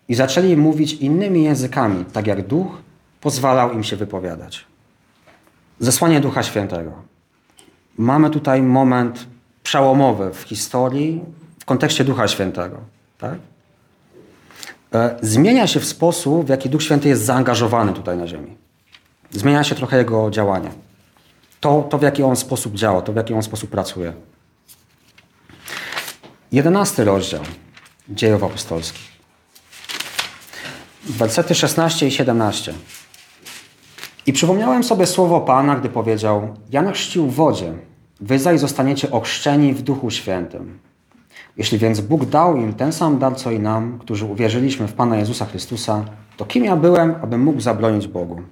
I 0.09 0.15
zaczęli 0.15 0.57
mówić 0.57 0.93
innymi 0.93 1.45
językami, 1.45 2.05
tak 2.05 2.27
jak 2.27 2.47
Duch 2.47 2.83
pozwalał 3.21 3.73
im 3.73 3.85
się 3.85 3.97
wypowiadać. 3.97 4.67
Zesłanie 5.79 6.21
Ducha 6.21 6.43
Świętego. 6.43 6.93
Mamy 7.99 8.31
tutaj 8.31 8.63
moment 8.63 9.27
przełomowy 9.71 10.35
w 10.35 10.43
historii 10.43 11.21
w 11.59 11.65
kontekście 11.65 12.05
Ducha 12.05 12.29
Świętego. 12.29 12.81
Tak? 13.19 13.39
E, 14.95 15.17
zmienia 15.23 15.67
się 15.67 15.81
w 15.81 15.85
sposób, 15.85 16.47
w 16.47 16.49
jaki 16.49 16.71
Duch 16.71 16.83
Święty 16.83 17.09
jest 17.09 17.25
zaangażowany 17.25 17.93
tutaj 17.93 18.17
na 18.17 18.27
ziemi. 18.27 18.57
Zmienia 19.31 19.65
się 19.65 19.75
trochę 19.75 19.99
jego 19.99 20.31
działanie. 20.31 20.71
To, 21.61 21.87
to 21.91 21.99
w 21.99 22.03
jaki 22.03 22.23
on 22.23 22.37
sposób 22.37 22.75
działa, 22.75 23.03
to 23.03 23.13
w 23.13 23.17
jaki 23.17 23.35
on 23.35 23.43
sposób 23.43 23.71
pracuje. 23.71 24.13
Jedenasty 26.53 27.05
rozdział 27.05 27.43
dziejów 28.09 28.45
apostolskich. 28.45 29.09
Wersety 31.05 31.55
16 31.55 32.07
i 32.07 32.11
17. 32.11 32.75
I 34.27 34.33
przypomniałem 34.33 34.85
sobie 34.85 35.07
słowo 35.07 35.41
Pana, 35.41 35.77
gdy 35.77 35.89
powiedział: 35.89 36.57
Jan 36.71 36.93
chrzcił 36.93 37.27
w 37.27 37.35
wodzie, 37.35 37.73
wy 38.21 38.39
zaś 38.39 38.61
zostaniecie 38.61 39.11
ochrzczeni 39.11 39.75
w 39.75 39.83
Duchu 39.83 40.11
Świętym. 40.11 40.79
Jeśli 41.57 41.79
więc 41.79 42.01
Bóg 42.01 42.25
dał 42.25 42.57
im 42.57 42.75
ten 42.75 42.93
sam 42.93 43.19
dar, 43.19 43.37
co 43.37 43.51
i 43.51 43.59
nam, 43.59 43.99
którzy 43.99 44.25
uwierzyliśmy 44.25 44.89
w 44.89 44.93
Pana 44.93 45.17
Jezusa 45.17 45.47
Chrystusa, 45.47 46.05
to 46.37 46.45
kim 46.45 46.65
ja 46.65 46.77
byłem, 46.77 47.15
abym 47.23 47.43
mógł 47.43 47.61
zabronić 47.61 48.09
Bogu? 48.09 48.43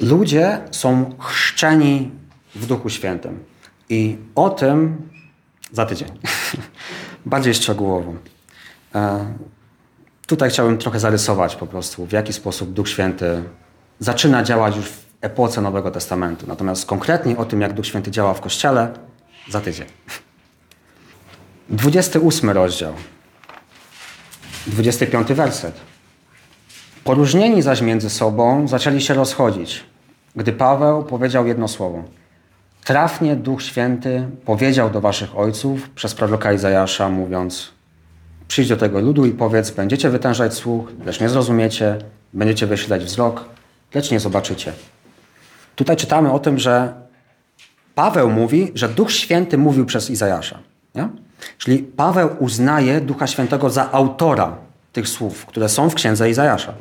Ludzie 0.00 0.60
są 0.70 1.14
chrzczeni 1.18 2.10
w 2.54 2.66
Duchu 2.66 2.90
Świętym. 2.90 3.44
I 3.88 4.16
o 4.34 4.50
tym 4.50 4.96
za 5.72 5.86
tydzień. 5.86 6.08
Bardziej 7.26 7.54
szczegółowo. 7.54 8.14
E, 8.94 9.34
tutaj 10.26 10.50
chciałbym 10.50 10.78
trochę 10.78 11.00
zarysować 11.00 11.56
po 11.56 11.66
prostu, 11.66 12.06
w 12.06 12.12
jaki 12.12 12.32
sposób 12.32 12.72
Duch 12.72 12.88
Święty 12.88 13.42
zaczyna 13.98 14.42
działać 14.42 14.76
już 14.76 14.86
w 14.86 15.03
epoce 15.24 15.60
Nowego 15.60 15.90
Testamentu. 15.90 16.46
Natomiast 16.46 16.86
konkretnie 16.86 17.36
o 17.36 17.44
tym, 17.44 17.60
jak 17.60 17.72
Duch 17.72 17.86
Święty 17.86 18.10
działa 18.10 18.34
w 18.34 18.40
Kościele, 18.40 18.88
za 19.50 19.60
tydzień. 19.60 19.86
28 21.68 22.50
rozdział, 22.50 22.94
25 24.66 25.32
werset. 25.32 25.74
Poróżnieni 27.04 27.62
zaś 27.62 27.80
między 27.80 28.10
sobą 28.10 28.68
zaczęli 28.68 29.00
się 29.00 29.14
rozchodzić, 29.14 29.84
gdy 30.36 30.52
Paweł 30.52 31.04
powiedział 31.04 31.46
jedno 31.46 31.68
słowo. 31.68 32.04
Trafnie 32.84 33.36
Duch 33.36 33.62
Święty 33.62 34.28
powiedział 34.44 34.90
do 34.90 35.00
waszych 35.00 35.38
ojców 35.38 35.90
przez 35.90 36.14
proroka 36.14 36.52
Izajasza, 36.52 37.08
mówiąc 37.08 37.74
Przyjdź 38.48 38.68
do 38.68 38.76
tego 38.76 39.00
ludu 39.00 39.26
i 39.26 39.30
powiedz, 39.30 39.70
będziecie 39.70 40.10
wytężać 40.10 40.54
słuch, 40.54 40.88
lecz 41.06 41.20
nie 41.20 41.28
zrozumiecie, 41.28 41.98
będziecie 42.32 42.66
wyśleć 42.66 43.04
wzrok, 43.04 43.44
lecz 43.94 44.10
nie 44.10 44.20
zobaczycie. 44.20 44.72
Tutaj 45.74 45.96
czytamy 45.96 46.32
o 46.32 46.38
tym, 46.38 46.58
że 46.58 46.94
Paweł 47.94 48.30
mówi, 48.30 48.72
że 48.74 48.88
Duch 48.88 49.12
Święty 49.12 49.58
mówił 49.58 49.86
przez 49.86 50.10
Izajasza. 50.10 50.58
Nie? 50.94 51.08
Czyli 51.58 51.78
Paweł 51.78 52.30
uznaje 52.38 53.00
Ducha 53.00 53.26
Świętego 53.26 53.70
za 53.70 53.92
autora 53.92 54.56
tych 54.92 55.08
słów, 55.08 55.46
które 55.46 55.68
są 55.68 55.90
w 55.90 55.94
księdze 55.94 56.30
Izajasza. 56.30 56.74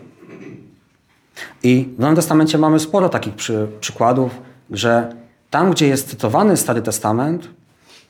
I 1.63 1.89
w 1.97 1.99
Nowym 1.99 2.15
Testamencie 2.15 2.57
mamy 2.57 2.79
sporo 2.79 3.09
takich 3.09 3.35
przy, 3.35 3.67
przykładów, 3.79 4.31
że 4.71 5.15
tam, 5.49 5.71
gdzie 5.71 5.87
jest 5.87 6.09
cytowany 6.09 6.57
Stary 6.57 6.81
Testament, 6.81 7.47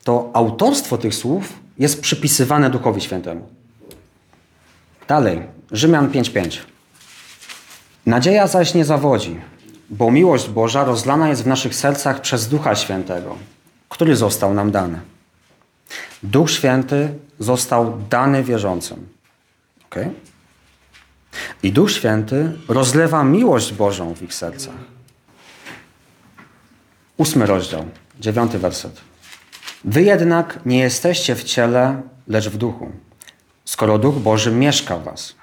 to 0.04 0.30
autorstwo 0.34 0.98
tych 0.98 1.16
słów 1.16 1.60
jest 1.80 2.02
przypisywane 2.02 2.70
Duchowi 2.70 3.02
Świętemu. 3.02 3.48
Dalej, 5.08 5.42
Rzymian 5.72 6.10
5:5. 6.10 6.60
Nadzieja 8.06 8.48
zaś 8.48 8.74
nie 8.74 8.86
zawodzi, 8.86 9.40
bo 9.94 10.12
miłość 10.12 10.50
Boża 10.50 10.84
rozlana 10.84 11.30
jest 11.30 11.44
w 11.44 11.48
naszych 11.48 11.76
sercach 11.76 12.22
przez 12.22 12.48
Ducha 12.48 12.76
Świętego, 12.76 13.36
który 13.90 14.16
został 14.16 14.54
nam 14.54 14.72
dany. 14.72 15.00
Duch 16.24 16.52
Święty 16.52 17.14
został 17.40 17.98
dany 18.10 18.44
wierzącym. 18.44 19.08
Okay? 19.86 20.14
I 21.64 21.72
Duch 21.72 21.92
Święty 21.92 22.52
rozlewa 22.68 23.24
miłość 23.24 23.74
Bożą 23.74 24.14
w 24.16 24.22
ich 24.22 24.34
sercach. 24.34 24.76
Ósmy 27.18 27.46
rozdział, 27.46 27.86
dziewiąty 28.20 28.60
werset. 28.60 29.02
Wy 29.86 30.04
jednak 30.04 30.60
nie 30.66 30.80
jesteście 30.80 31.36
w 31.36 31.44
ciele, 31.44 32.02
lecz 32.28 32.50
w 32.50 32.58
duchu, 32.58 32.92
skoro 33.66 33.98
Duch 33.98 34.16
Boży 34.16 34.52
mieszka 34.52 34.98
w 34.98 35.04
was. 35.04 35.36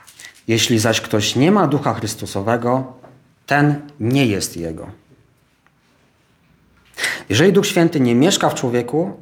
Jeśli 0.49 0.79
zaś 0.79 1.01
ktoś 1.01 1.37
nie 1.37 1.53
ma 1.53 1.67
Ducha 1.67 1.95
Chrystusowego, 1.95 3.00
ten 3.51 3.81
nie 4.01 4.27
jest 4.27 4.57
Jego. 4.57 4.91
Jeżeli 7.29 7.53
Duch 7.53 7.67
Święty 7.67 8.01
nie 8.01 8.15
mieszka 8.15 8.51
w 8.51 8.55
człowieku, 8.55 9.21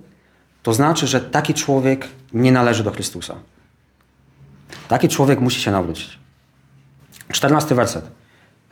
to 0.63 0.75
znaczy, 0.75 1.07
że 1.07 1.21
taki 1.21 1.55
człowiek 1.55 2.09
nie 2.33 2.53
należy 2.53 2.85
do 2.85 2.91
Chrystusa. 2.91 3.35
Taki 4.89 5.09
człowiek 5.09 5.41
musi 5.41 5.61
się 5.61 5.71
nawrócić. 5.71 6.19
Czternasty 7.33 7.75
werset. 7.75 8.11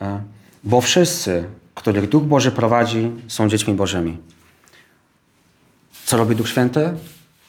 E, 0.01 0.21
Bo 0.63 0.81
wszyscy, 0.81 1.49
których 1.75 2.09
Duch 2.09 2.23
Boży 2.23 2.51
prowadzi, 2.51 3.11
są 3.27 3.49
dziećmi 3.49 3.73
Bożymi. 3.73 4.17
Co 6.05 6.17
robi 6.17 6.35
Duch 6.35 6.49
Święty? 6.49 6.93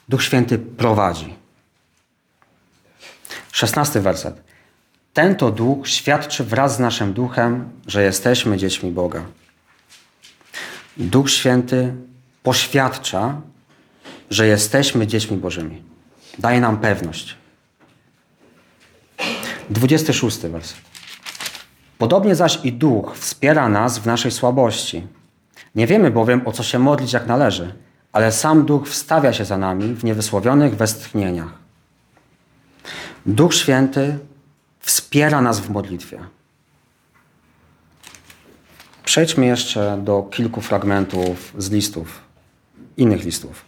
Duch 0.08 0.22
Święty 0.22 0.58
prowadzi. 0.58 1.34
Szesnasty 3.52 4.00
werset. 4.00 4.47
Ten 5.18 5.34
to 5.34 5.50
duch 5.50 5.88
świadczy 5.88 6.44
wraz 6.44 6.76
z 6.76 6.78
naszym 6.78 7.12
duchem, 7.12 7.70
że 7.86 8.02
jesteśmy 8.02 8.56
dziećmi 8.56 8.90
Boga. 8.90 9.22
Duch 10.96 11.30
Święty 11.30 11.94
poświadcza, 12.42 13.40
że 14.30 14.46
jesteśmy 14.46 15.06
dziećmi 15.06 15.36
Bożymi. 15.36 15.82
Daje 16.38 16.60
nam 16.60 16.76
pewność. 16.76 17.34
26 19.70 20.38
werset. 20.38 20.76
Podobnie 21.98 22.34
zaś 22.34 22.58
i 22.64 22.72
duch 22.72 23.16
wspiera 23.16 23.68
nas 23.68 23.98
w 23.98 24.06
naszej 24.06 24.30
słabości. 24.30 25.06
Nie 25.74 25.86
wiemy 25.86 26.10
bowiem, 26.10 26.42
o 26.44 26.52
co 26.52 26.62
się 26.62 26.78
modlić 26.78 27.12
jak 27.12 27.26
należy, 27.26 27.74
ale 28.12 28.32
sam 28.32 28.66
duch 28.66 28.88
wstawia 28.88 29.32
się 29.32 29.44
za 29.44 29.58
nami 29.58 29.94
w 29.94 30.04
niewysłowionych 30.04 30.76
westchnieniach. 30.76 31.52
Duch 33.26 33.54
Święty 33.54 34.18
wspiera 34.88 35.40
nas 35.40 35.60
w 35.60 35.70
modlitwie. 35.70 36.18
Przejdźmy 39.04 39.46
jeszcze 39.46 39.98
do 40.04 40.22
kilku 40.22 40.60
fragmentów 40.60 41.52
z 41.58 41.70
listów, 41.70 42.20
innych 42.96 43.24
listów. 43.24 43.64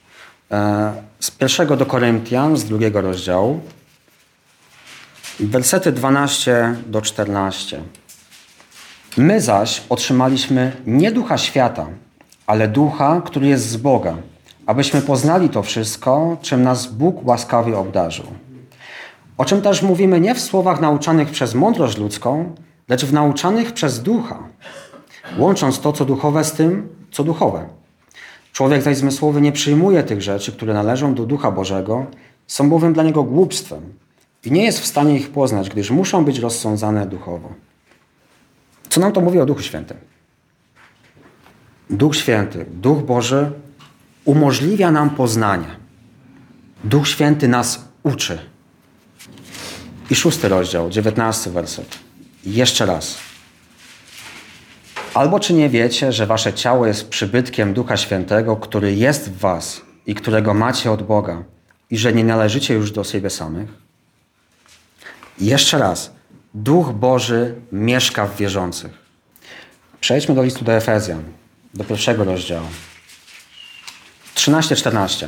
E, 0.50 0.92
z 1.20 1.30
pierwszego 1.30 1.76
do 1.76 1.86
Koryntian, 1.86 2.56
z 2.56 2.64
drugiego 2.64 3.00
rozdziału, 3.00 3.60
wersety 5.40 5.92
12 5.92 6.76
do 6.86 7.02
14. 7.02 7.82
My 9.16 9.40
zaś 9.40 9.82
otrzymaliśmy 9.88 10.76
nie 10.86 11.12
ducha 11.12 11.38
świata, 11.38 11.86
ale 12.46 12.68
ducha, 12.68 13.22
który 13.24 13.46
jest 13.46 13.68
z 13.68 13.76
Boga, 13.76 14.16
abyśmy 14.66 15.02
poznali 15.02 15.48
to 15.48 15.62
wszystko, 15.62 16.36
czym 16.42 16.62
nas 16.62 16.86
Bóg 16.86 17.26
łaskawie 17.26 17.78
obdarzył. 17.78 18.26
O 19.40 19.44
czym 19.44 19.62
też 19.62 19.82
mówimy 19.82 20.20
nie 20.20 20.34
w 20.34 20.40
słowach 20.40 20.80
nauczanych 20.80 21.30
przez 21.30 21.54
mądrość 21.54 21.98
ludzką, 21.98 22.54
lecz 22.88 23.04
w 23.04 23.12
nauczanych 23.12 23.72
przez 23.72 24.02
ducha, 24.02 24.38
łącząc 25.38 25.80
to, 25.80 25.92
co 25.92 26.04
duchowe, 26.04 26.44
z 26.44 26.52
tym, 26.52 26.88
co 27.10 27.24
duchowe. 27.24 27.68
Człowiek 28.52 28.82
zaś 28.82 28.96
zmysłowy 28.96 29.40
nie 29.40 29.52
przyjmuje 29.52 30.02
tych 30.02 30.22
rzeczy, 30.22 30.52
które 30.52 30.74
należą 30.74 31.14
do 31.14 31.26
ducha 31.26 31.50
Bożego, 31.50 32.06
są 32.46 32.70
bowiem 32.70 32.92
dla 32.92 33.02
niego 33.02 33.22
głupstwem 33.22 33.80
i 34.44 34.52
nie 34.52 34.64
jest 34.64 34.80
w 34.80 34.86
stanie 34.86 35.16
ich 35.16 35.30
poznać, 35.30 35.70
gdyż 35.70 35.90
muszą 35.90 36.24
być 36.24 36.38
rozsądzane 36.38 37.06
duchowo. 37.06 37.48
Co 38.88 39.00
nam 39.00 39.12
to 39.12 39.20
mówi 39.20 39.40
o 39.40 39.46
Duchu 39.46 39.62
Świętym? 39.62 39.96
Duch 41.90 42.16
Święty, 42.16 42.66
Duch 42.70 42.98
Boży 42.98 43.52
umożliwia 44.24 44.90
nam 44.90 45.10
poznanie. 45.10 45.76
Duch 46.84 47.08
Święty 47.08 47.48
nas 47.48 47.84
uczy. 48.02 48.49
I 50.10 50.14
szósty 50.14 50.48
rozdział, 50.48 50.90
dziewiętnasty 50.90 51.50
werset. 51.50 51.98
Jeszcze 52.44 52.86
raz. 52.86 53.18
Albo 55.14 55.40
czy 55.40 55.52
nie 55.52 55.68
wiecie, 55.68 56.12
że 56.12 56.26
wasze 56.26 56.52
ciało 56.52 56.86
jest 56.86 57.08
przybytkiem 57.08 57.74
Ducha 57.74 57.96
Świętego, 57.96 58.56
który 58.56 58.94
jest 58.94 59.30
w 59.30 59.38
was 59.38 59.80
i 60.06 60.14
którego 60.14 60.54
macie 60.54 60.92
od 60.92 61.02
Boga 61.02 61.42
i 61.90 61.98
że 61.98 62.12
nie 62.12 62.24
należycie 62.24 62.74
już 62.74 62.92
do 62.92 63.04
siebie 63.04 63.30
samych? 63.30 63.68
Jeszcze 65.40 65.78
raz. 65.78 66.12
Duch 66.54 66.92
Boży 66.92 67.54
mieszka 67.72 68.26
w 68.26 68.36
wierzących. 68.36 68.92
Przejdźmy 70.00 70.34
do 70.34 70.42
listu 70.42 70.64
do 70.64 70.72
Efezjan, 70.72 71.22
do 71.74 71.84
pierwszego 71.84 72.24
rozdziału. 72.24 72.66
13-14. 74.34 75.26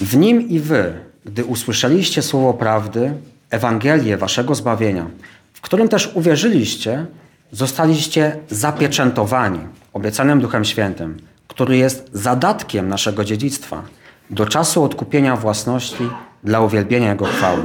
W 0.00 0.16
nim 0.16 0.48
i 0.48 0.60
wy, 0.60 1.11
gdy 1.24 1.44
usłyszeliście 1.44 2.22
słowo 2.22 2.54
prawdy, 2.54 3.14
Ewangelię 3.50 4.16
waszego 4.16 4.54
zbawienia, 4.54 5.06
w 5.52 5.60
którym 5.60 5.88
też 5.88 6.10
uwierzyliście, 6.14 7.06
zostaliście 7.52 8.36
zapieczętowani 8.50 9.60
obiecanym 9.92 10.40
Duchem 10.40 10.64
Świętym, 10.64 11.16
który 11.48 11.76
jest 11.76 12.10
zadatkiem 12.12 12.88
naszego 12.88 13.24
dziedzictwa 13.24 13.82
do 14.30 14.46
czasu 14.46 14.84
odkupienia 14.84 15.36
własności 15.36 16.08
dla 16.44 16.60
uwielbienia 16.60 17.10
Jego 17.10 17.24
chwały. 17.24 17.62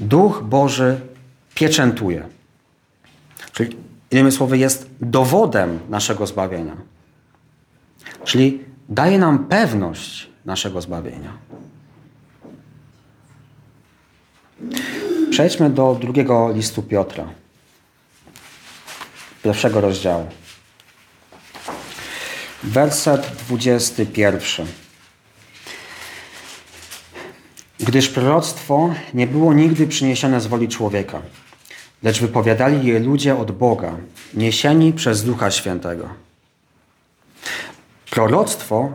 Duch 0.00 0.42
Boży 0.42 1.00
pieczętuje. 1.54 2.24
Czyli 3.52 3.76
innymi 4.10 4.32
słowy 4.32 4.58
jest 4.58 4.90
dowodem 5.00 5.78
naszego 5.88 6.26
zbawienia. 6.26 6.76
Czyli 8.24 8.64
daje 8.88 9.18
nam 9.18 9.44
pewność 9.44 10.30
naszego 10.44 10.80
zbawienia. 10.80 11.32
Przejdźmy 15.30 15.70
do 15.70 15.96
drugiego 16.00 16.52
listu 16.54 16.82
Piotra, 16.82 17.28
pierwszego 19.42 19.80
rozdziału. 19.80 20.26
Werset 22.62 23.26
21. 23.26 24.66
Gdyż 27.80 28.08
proroctwo 28.08 28.94
nie 29.14 29.26
było 29.26 29.54
nigdy 29.54 29.86
przyniesione 29.86 30.40
z 30.40 30.46
woli 30.46 30.68
człowieka, 30.68 31.22
lecz 32.02 32.20
wypowiadali 32.20 32.86
je 32.86 32.98
ludzie 32.98 33.36
od 33.36 33.52
Boga, 33.52 33.96
niesieni 34.34 34.92
przez 34.92 35.24
Ducha 35.24 35.50
Świętego. 35.50 36.08
Proroctwo 38.10 38.92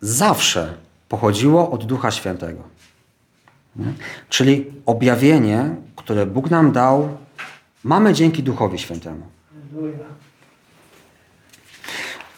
zawsze 0.00 0.74
pochodziło 1.08 1.70
od 1.70 1.84
Ducha 1.84 2.10
Świętego. 2.10 2.75
Czyli 4.28 4.72
objawienie, 4.86 5.74
które 5.96 6.26
Bóg 6.26 6.50
nam 6.50 6.72
dał, 6.72 7.16
mamy 7.84 8.14
dzięki 8.14 8.42
Duchowi 8.42 8.78
Świętemu. 8.78 9.22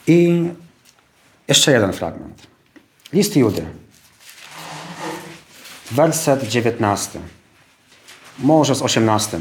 I 0.07 0.45
jeszcze 1.49 1.73
jeden 1.73 1.93
fragment. 1.93 2.47
List 3.13 3.37
Judy. 3.37 3.67
Werset 5.91 6.49
19. 6.49 7.21
Może 8.39 8.75
z 8.75 8.83
18. 8.83 9.41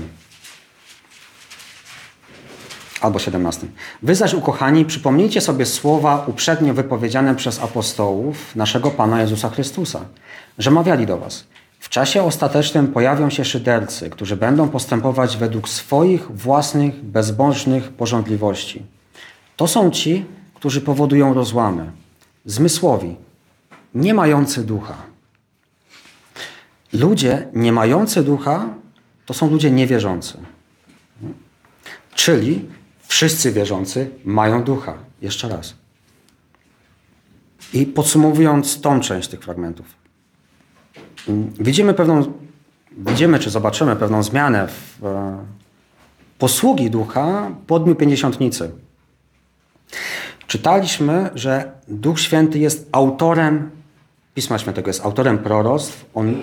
Albo 3.02 3.20
17. 3.20 3.68
Wy 4.04 4.16
zaś, 4.16 4.34
ukochani, 4.34 4.86
przypomnijcie 4.86 5.42
sobie 5.42 5.66
słowa 5.66 6.24
uprzednio 6.28 6.74
wypowiedziane 6.74 7.36
przez 7.36 7.60
apostołów 7.60 8.56
naszego 8.56 8.92
Pana 8.92 9.22
Jezusa 9.22 9.50
Chrystusa, 9.50 10.06
że 10.58 10.72
mawiali 10.72 11.06
do 11.06 11.18
was. 11.18 11.47
W 11.88 11.90
czasie 11.90 12.24
ostatecznym 12.24 12.88
pojawią 12.88 13.30
się 13.30 13.46
szydercy, 13.46 14.10
którzy 14.10 14.38
będą 14.38 14.70
postępować 14.70 15.38
według 15.38 15.70
swoich 15.70 16.32
własnych, 16.32 17.04
bezbożnych 17.06 17.92
porządliwości. 17.92 18.84
To 19.56 19.68
są 19.68 19.92
ci, 19.92 20.26
którzy 20.54 20.82
powodują 20.82 21.34
rozłamy, 21.34 21.92
zmysłowi, 22.46 23.16
nie 23.96 24.14
mający 24.14 24.64
ducha. 24.64 24.98
Ludzie 26.94 27.48
nie 27.54 27.72
mający 27.72 28.24
ducha 28.24 28.70
to 29.26 29.34
są 29.34 29.50
ludzie 29.50 29.72
niewierzący. 29.72 30.38
Czyli 32.16 32.66
wszyscy 33.08 33.52
wierzący 33.52 34.10
mają 34.26 34.64
ducha. 34.64 34.98
Jeszcze 35.22 35.50
raz. 35.50 35.74
I 37.74 37.86
podsumowując 37.86 38.82
tą 38.82 39.00
część 39.00 39.28
tych 39.28 39.40
fragmentów. 39.40 40.07
Widzimy 41.60 41.94
pewną, 41.94 42.34
widzimy 42.98 43.40
czy 43.40 43.50
zobaczymy 43.50 43.96
pewną 43.96 44.24
zmianę 44.24 44.68
w 44.68 45.06
e, 45.06 45.38
posługi 46.40 46.90
ducha 46.90 47.52
po 47.68 47.80
Dniu 47.80 47.96
Pięćdziesiątnicy. 47.96 48.72
Czytaliśmy, 50.48 51.30
że 51.36 51.72
Duch 51.88 52.20
Święty 52.20 52.60
jest 52.60 52.90
autorem 52.92 53.70
Pisma 54.34 54.58
Świętego, 54.58 54.90
jest 54.90 55.06
autorem 55.06 55.38
proroctw. 55.38 56.06
On 56.14 56.36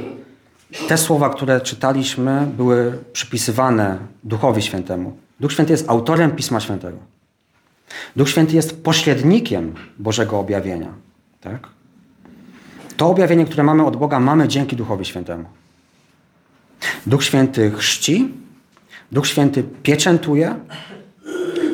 te 0.88 0.98
słowa, 0.98 1.30
które 1.30 1.60
czytaliśmy, 1.60 2.46
były 2.56 2.98
przypisywane 3.12 3.98
Duchowi 4.24 4.62
Świętemu. 4.62 5.16
Duch 5.40 5.52
Święty 5.52 5.72
jest 5.72 5.90
autorem 5.90 6.30
Pisma 6.30 6.60
Świętego. 6.60 6.98
Duch 8.16 8.28
Święty 8.28 8.54
jest 8.56 8.84
pośrednikiem 8.84 9.74
Bożego 9.98 10.38
objawienia. 10.38 10.92
Tak? 11.40 11.68
To 12.96 13.08
objawienie, 13.08 13.44
które 13.44 13.62
mamy 13.62 13.86
od 13.86 13.96
Boga, 13.96 14.20
mamy 14.20 14.48
dzięki 14.48 14.76
Duchowi 14.76 15.04
Świętemu. 15.04 15.44
Duch 17.06 17.24
Święty 17.24 17.70
chrzci, 17.70 18.34
Duch 19.12 19.26
Święty 19.26 19.64
pieczętuje, 19.82 20.54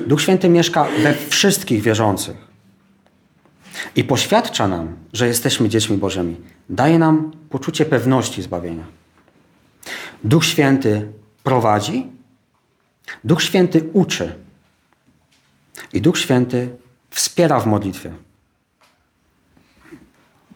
Duch 0.07 0.23
Święty 0.23 0.49
mieszka 0.49 0.87
we 1.03 1.15
wszystkich 1.15 1.83
wierzących 1.83 2.51
i 3.97 4.05
poświadcza 4.05 4.69
nam, 4.69 4.97
że 5.13 5.27
jesteśmy 5.27 5.69
dziećmi 5.69 5.97
Bożymi. 5.97 6.37
Daje 6.69 6.99
nam 6.99 7.33
poczucie 7.51 7.85
pewności 7.85 8.43
zbawienia. 8.43 8.85
Duch 10.25 10.45
Święty 10.45 11.13
prowadzi, 11.43 12.07
Duch 13.25 13.43
Święty 13.43 13.91
uczy 13.93 14.35
i 15.93 16.01
Duch 16.01 16.19
Święty 16.19 16.69
wspiera 17.11 17.61
w 17.61 17.67
modlitwie. 17.67 18.13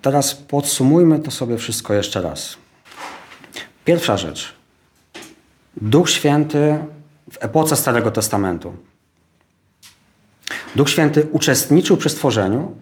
Teraz 0.04 0.34
podsumujmy 0.34 1.18
to 1.18 1.30
sobie 1.30 1.58
wszystko 1.58 1.94
jeszcze 1.94 2.22
raz. 2.22 2.56
Pierwsza 3.84 4.16
rzecz. 4.16 4.54
Duch 5.76 6.10
Święty 6.10 6.78
w 7.32 7.44
epoce 7.44 7.76
Starego 7.76 8.10
Testamentu. 8.10 8.74
Duch 10.76 10.90
Święty 10.90 11.26
uczestniczył 11.32 11.96
przy 11.96 12.08
stworzeniu 12.08 12.72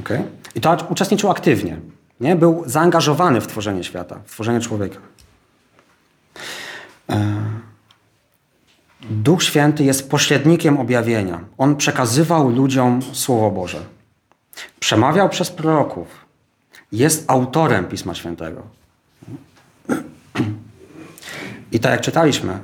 okay? 0.00 0.22
i 0.54 0.60
to 0.60 0.76
uczestniczył 0.88 1.30
aktywnie. 1.30 1.80
Nie? 2.20 2.36
Był 2.36 2.62
zaangażowany 2.66 3.40
w 3.40 3.46
tworzenie 3.46 3.84
świata, 3.84 4.20
w 4.26 4.30
tworzenie 4.30 4.60
człowieka. 4.60 4.98
E, 7.10 7.36
Duch 9.10 9.42
Święty 9.42 9.84
jest 9.84 10.10
pośrednikiem 10.10 10.78
objawienia. 10.78 11.40
On 11.58 11.76
przekazywał 11.76 12.48
ludziom 12.48 13.02
Słowo 13.12 13.50
Boże. 13.50 13.97
Przemawiał 14.80 15.28
przez 15.28 15.50
proroków. 15.50 16.26
Jest 16.92 17.30
autorem 17.30 17.84
Pisma 17.84 18.14
Świętego. 18.14 18.62
I 21.72 21.80
tak 21.80 21.92
jak 21.92 22.00
czytaliśmy 22.00 22.58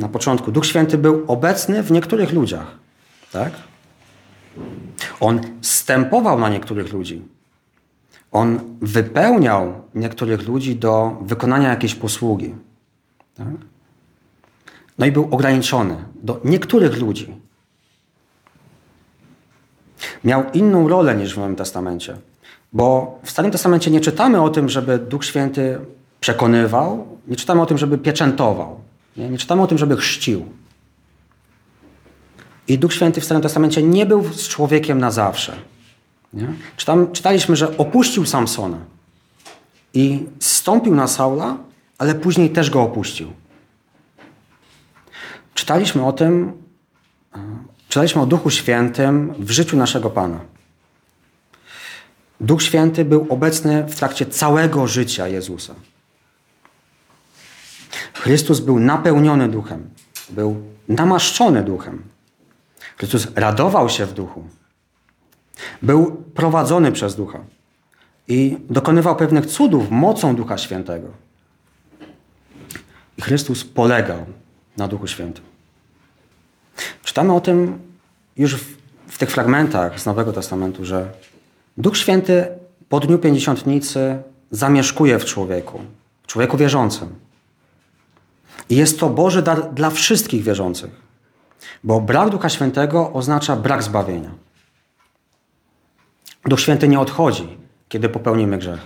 na 0.00 0.08
początku, 0.08 0.52
Duch 0.52 0.66
Święty 0.66 0.98
był 0.98 1.24
obecny 1.28 1.82
w 1.82 1.90
niektórych 1.90 2.32
ludziach. 2.32 2.78
Tak? 3.32 3.52
On 5.20 5.40
stępował 5.62 6.38
na 6.38 6.48
niektórych 6.48 6.92
ludzi. 6.92 7.22
On 8.32 8.60
wypełniał 8.80 9.82
niektórych 9.94 10.48
ludzi 10.48 10.76
do 10.76 11.18
wykonania 11.22 11.68
jakiejś 11.68 11.94
posługi. 11.94 12.54
Tak? 13.34 13.48
No 14.98 15.06
i 15.06 15.12
był 15.12 15.28
ograniczony 15.30 15.96
do 16.14 16.40
niektórych 16.44 16.98
ludzi. 16.98 17.40
Miał 20.24 20.44
inną 20.52 20.88
rolę 20.88 21.14
niż 21.14 21.34
w 21.34 21.36
Nowym 21.36 21.56
Testamencie. 21.56 22.16
Bo 22.72 23.18
w 23.22 23.30
Starym 23.30 23.50
Testamencie 23.50 23.90
nie 23.90 24.00
czytamy 24.00 24.42
o 24.42 24.48
tym, 24.48 24.68
żeby 24.68 24.98
Duch 24.98 25.24
Święty 25.24 25.78
przekonywał, 26.20 27.06
nie 27.28 27.36
czytamy 27.36 27.62
o 27.62 27.66
tym, 27.66 27.78
żeby 27.78 27.98
pieczętował, 27.98 28.80
nie, 29.16 29.28
nie 29.28 29.38
czytamy 29.38 29.62
o 29.62 29.66
tym, 29.66 29.78
żeby 29.78 29.96
chrzcił. 29.96 30.46
I 32.68 32.78
Duch 32.78 32.94
Święty 32.94 33.20
w 33.20 33.24
Starym 33.24 33.42
Testamencie 33.42 33.82
nie 33.82 34.06
był 34.06 34.32
z 34.32 34.48
człowiekiem 34.48 34.98
na 34.98 35.10
zawsze. 35.10 35.52
Nie? 36.32 36.46
Czytam, 36.76 37.12
czytaliśmy, 37.12 37.56
że 37.56 37.78
opuścił 37.78 38.26
Samsona 38.26 38.78
i 39.94 40.26
stąpił 40.40 40.94
na 40.94 41.06
Saula, 41.08 41.56
ale 41.98 42.14
później 42.14 42.50
też 42.50 42.70
go 42.70 42.82
opuścił. 42.82 43.32
Czytaliśmy 45.54 46.06
o 46.06 46.12
tym, 46.12 46.52
czytaliśmy 47.90 48.22
o 48.22 48.26
Duchu 48.26 48.50
Świętym 48.50 49.34
w 49.38 49.50
życiu 49.50 49.76
naszego 49.76 50.10
Pana. 50.10 50.40
Duch 52.40 52.62
Święty 52.62 53.04
był 53.04 53.26
obecny 53.28 53.84
w 53.84 53.94
trakcie 53.94 54.26
całego 54.26 54.86
życia 54.86 55.28
Jezusa. 55.28 55.74
Chrystus 58.14 58.60
był 58.60 58.80
napełniony 58.80 59.48
duchem, 59.48 59.90
był 60.28 60.62
namaszczony 60.88 61.62
duchem. 61.62 62.02
Chrystus 62.96 63.26
radował 63.34 63.88
się 63.88 64.06
w 64.06 64.12
duchu. 64.12 64.44
Był 65.82 66.24
prowadzony 66.34 66.92
przez 66.92 67.16
ducha 67.16 67.38
i 68.28 68.58
dokonywał 68.70 69.16
pewnych 69.16 69.46
cudów 69.46 69.90
mocą 69.90 70.36
Ducha 70.36 70.58
Świętego. 70.58 71.08
I 73.18 73.22
Chrystus 73.22 73.64
polegał 73.64 74.26
na 74.76 74.88
Duchu 74.88 75.06
Świętym. 75.06 75.49
Czytamy 77.10 77.34
o 77.34 77.40
tym 77.40 77.78
już 78.36 78.56
w, 78.56 78.76
w 79.08 79.18
tych 79.18 79.30
fragmentach 79.30 80.00
z 80.00 80.06
Nowego 80.06 80.32
Testamentu, 80.32 80.84
że 80.84 81.10
Duch 81.76 81.96
Święty 81.96 82.48
po 82.88 83.00
dniu 83.00 83.18
pięćdziesiątnicy 83.18 84.22
zamieszkuje 84.50 85.18
w 85.18 85.24
człowieku, 85.24 85.80
w 86.22 86.26
człowieku 86.26 86.56
wierzącym. 86.56 87.08
I 88.68 88.76
jest 88.76 89.00
to 89.00 89.08
Boży 89.08 89.42
dar 89.42 89.74
dla 89.74 89.90
wszystkich 89.90 90.42
wierzących, 90.42 90.90
bo 91.84 92.00
brak 92.00 92.30
Ducha 92.30 92.48
Świętego 92.48 93.12
oznacza 93.12 93.56
brak 93.56 93.82
zbawienia. 93.82 94.30
Duch 96.44 96.60
Święty 96.60 96.88
nie 96.88 97.00
odchodzi, 97.00 97.56
kiedy 97.88 98.08
popełnimy 98.08 98.58
grzech. 98.58 98.80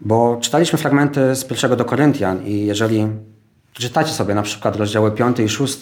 Bo 0.00 0.38
czytaliśmy 0.40 0.78
fragmenty 0.78 1.34
z 1.34 1.44
pierwszego 1.44 1.76
do 1.76 1.84
Koryntian 1.84 2.46
i 2.46 2.66
jeżeli 2.66 3.06
czytacie 3.72 4.12
sobie 4.12 4.34
na 4.34 4.42
przykład 4.42 4.76
rozdziały 4.76 5.12
5 5.12 5.38
i 5.38 5.48
6, 5.48 5.78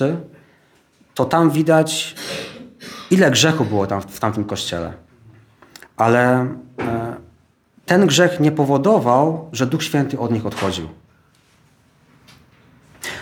to 1.20 1.24
tam 1.24 1.50
widać, 1.50 2.14
ile 3.10 3.30
grzechu 3.30 3.64
było 3.64 3.86
tam 3.86 4.00
w 4.00 4.20
tamtym 4.20 4.44
kościele. 4.44 4.92
Ale 5.96 6.46
e, 6.78 7.16
ten 7.86 8.06
grzech 8.06 8.40
nie 8.40 8.52
powodował, 8.52 9.48
że 9.52 9.66
Duch 9.66 9.82
Święty 9.82 10.18
od 10.18 10.32
nich 10.32 10.46
odchodził. 10.46 10.88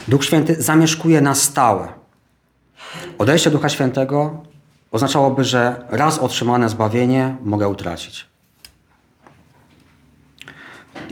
Duch 0.09 0.25
Święty 0.25 0.63
zamieszkuje 0.63 1.21
na 1.21 1.35
stałe. 1.35 1.89
Odejście 3.19 3.51
Ducha 3.51 3.69
Świętego 3.69 4.43
oznaczałoby, 4.91 5.45
że 5.45 5.85
raz 5.89 6.19
otrzymane 6.19 6.69
zbawienie 6.69 7.37
mogę 7.43 7.69
utracić. 7.69 8.27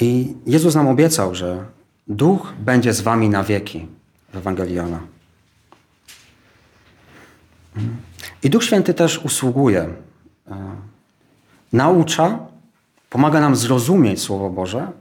I 0.01 0.34
Jezus 0.47 0.74
nam 0.74 0.89
obiecał, 0.89 1.34
że 1.34 1.64
Duch 2.09 2.53
będzie 2.59 2.93
z 2.93 3.01
wami 3.01 3.28
na 3.28 3.45
wieki 3.45 3.89
w 4.32 4.37
Ewangelii 4.37 4.74
Jana. 4.74 5.15
I 8.43 8.51
Duch 8.51 8.64
Święty 8.64 8.95
też 8.95 9.18
usługuje. 9.18 9.81
E, 9.81 10.77
naucza, 11.72 12.39
pomaga 13.11 13.41
nam 13.41 13.57
zrozumieć 13.57 14.20
Słowo 14.20 14.51
Boże, 14.51 14.93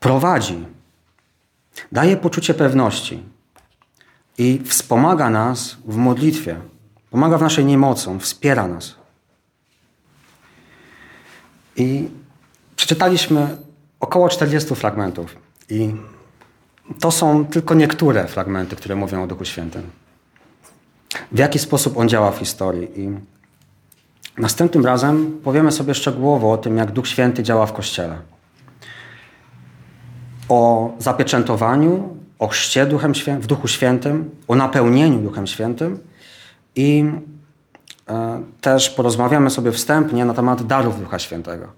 prowadzi, 0.00 0.64
daje 1.92 2.16
poczucie 2.16 2.54
pewności 2.54 3.22
i 4.38 4.60
wspomaga 4.64 5.30
nas 5.30 5.76
w 5.84 5.96
modlitwie, 5.96 6.60
pomaga 7.10 7.38
w 7.38 7.42
naszej 7.42 7.64
niemocą, 7.64 8.18
wspiera 8.18 8.68
nas. 8.68 8.94
I 11.76 12.08
przeczytaliśmy 12.76 13.56
około 14.00 14.28
40 14.28 14.74
fragmentów 14.74 15.36
i 15.68 15.94
to 17.00 17.10
są 17.10 17.46
tylko 17.46 17.74
niektóre 17.74 18.28
fragmenty, 18.28 18.76
które 18.76 18.96
mówią 18.96 19.22
o 19.22 19.26
Duchu 19.26 19.44
Świętym 19.44 19.90
w 21.32 21.38
jaki 21.38 21.58
sposób 21.58 21.96
on 21.96 22.08
działa 22.08 22.30
w 22.30 22.38
historii. 22.38 23.00
I 23.00 23.10
następnym 24.38 24.86
razem 24.86 25.40
powiemy 25.44 25.72
sobie 25.72 25.94
szczegółowo 25.94 26.52
o 26.52 26.58
tym, 26.58 26.76
jak 26.76 26.92
Duch 26.92 27.08
Święty 27.08 27.42
działa 27.42 27.66
w 27.66 27.72
Kościele. 27.72 28.18
O 30.48 30.90
zapieczętowaniu, 30.98 32.16
o 32.38 32.48
chrzcie 32.48 32.86
Duchem 32.86 33.14
Świę 33.14 33.38
w 33.38 33.46
Duchu 33.46 33.68
Świętym, 33.68 34.30
o 34.48 34.54
napełnieniu 34.54 35.18
Duchem 35.18 35.46
Świętym 35.46 35.98
i 36.76 37.04
e, 38.08 38.42
też 38.60 38.90
porozmawiamy 38.90 39.50
sobie 39.50 39.72
wstępnie 39.72 40.24
na 40.24 40.34
temat 40.34 40.66
darów 40.66 41.00
Ducha 41.00 41.18
Świętego. 41.18 41.68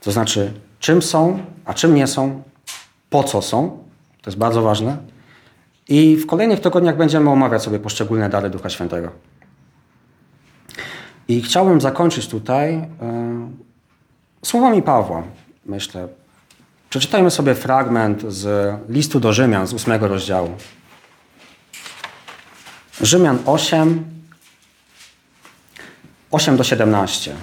To 0.00 0.12
znaczy, 0.12 0.52
czym 0.80 1.02
są, 1.02 1.38
a 1.64 1.74
czym 1.74 1.94
nie 1.94 2.06
są, 2.06 2.42
po 3.10 3.24
co 3.24 3.42
są, 3.42 3.78
to 4.22 4.30
jest 4.30 4.38
bardzo 4.38 4.62
ważne, 4.62 4.96
i 5.88 6.16
w 6.16 6.26
kolejnych 6.26 6.60
tygodniach 6.60 6.96
będziemy 6.96 7.30
omawiać 7.30 7.62
sobie 7.62 7.78
poszczególne 7.78 8.28
dary 8.28 8.50
Ducha 8.50 8.70
Świętego. 8.70 9.10
I 11.28 11.42
chciałbym 11.42 11.80
zakończyć 11.80 12.28
tutaj 12.28 12.74
yy, 12.74 12.86
słowami 14.42 14.82
Pawła, 14.82 15.22
myślę. 15.66 16.08
Przeczytajmy 16.90 17.30
sobie 17.30 17.54
fragment 17.54 18.22
z 18.32 18.74
listu 18.88 19.20
do 19.20 19.32
Rzymian 19.32 19.66
z 19.66 19.72
ósmego 19.72 20.08
rozdziału. 20.08 20.50
Rzymian 23.00 23.38
8, 23.46 24.04
8 26.30 26.56
do 26.56 26.64
17. 26.64 27.34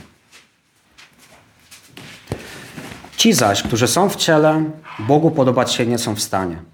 Ci 3.17 3.33
zaś, 3.33 3.63
którzy 3.63 3.87
są 3.87 4.09
w 4.09 4.15
ciele, 4.15 4.63
Bogu 4.99 5.31
podobać 5.31 5.73
się 5.73 5.85
nie 5.85 5.97
są 5.97 6.15
w 6.15 6.21
stanie. 6.21 6.72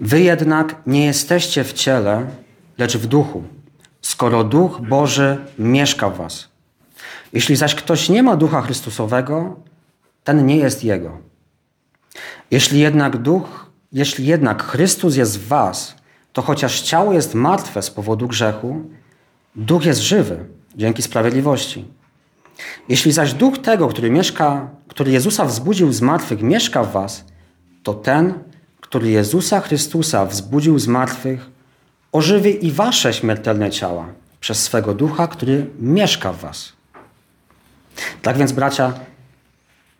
Wy 0.00 0.20
jednak 0.20 0.82
nie 0.86 1.06
jesteście 1.06 1.64
w 1.64 1.72
ciele, 1.72 2.26
lecz 2.78 2.96
w 2.96 3.06
duchu, 3.06 3.42
skoro 4.02 4.44
duch 4.44 4.80
Boży 4.80 5.38
mieszka 5.58 6.10
w 6.10 6.16
was. 6.16 6.48
Jeśli 7.32 7.56
zaś 7.56 7.74
ktoś 7.74 8.08
nie 8.08 8.22
ma 8.22 8.36
ducha 8.36 8.62
Chrystusowego, 8.62 9.56
ten 10.24 10.46
nie 10.46 10.56
jest 10.56 10.84
jego. 10.84 11.18
Jeśli 12.50 12.80
jednak 12.80 13.16
duch, 13.16 13.70
jeśli 13.92 14.26
jednak 14.26 14.62
Chrystus 14.62 15.16
jest 15.16 15.40
w 15.40 15.48
was, 15.48 15.94
to 16.32 16.42
chociaż 16.42 16.80
ciało 16.80 17.12
jest 17.12 17.34
martwe 17.34 17.82
z 17.82 17.90
powodu 17.90 18.28
grzechu, 18.28 18.82
duch 19.56 19.84
jest 19.84 20.00
żywy 20.00 20.44
dzięki 20.76 21.02
sprawiedliwości. 21.02 21.84
Jeśli 22.88 23.12
zaś 23.12 23.34
duch 23.34 23.58
tego, 23.58 23.88
który 23.88 24.10
mieszka, 24.10 24.68
który 24.88 25.12
Jezusa 25.12 25.44
wzbudził 25.44 25.92
z 25.92 26.00
martwych, 26.00 26.42
mieszka 26.42 26.84
w 26.84 26.92
was, 26.92 27.24
to 27.82 27.94
ten, 27.94 28.34
który 28.90 29.10
Jezusa 29.10 29.60
Chrystusa 29.60 30.26
wzbudził 30.26 30.78
z 30.78 30.86
martwych, 30.86 31.50
ożywi 32.12 32.66
i 32.66 32.72
wasze 32.72 33.12
śmiertelne 33.14 33.70
ciała 33.70 34.06
przez 34.40 34.62
swego 34.62 34.94
ducha, 34.94 35.28
który 35.28 35.66
mieszka 35.80 36.32
w 36.32 36.40
was. 36.40 36.72
Tak 38.22 38.36
więc, 38.36 38.52
bracia, 38.52 38.92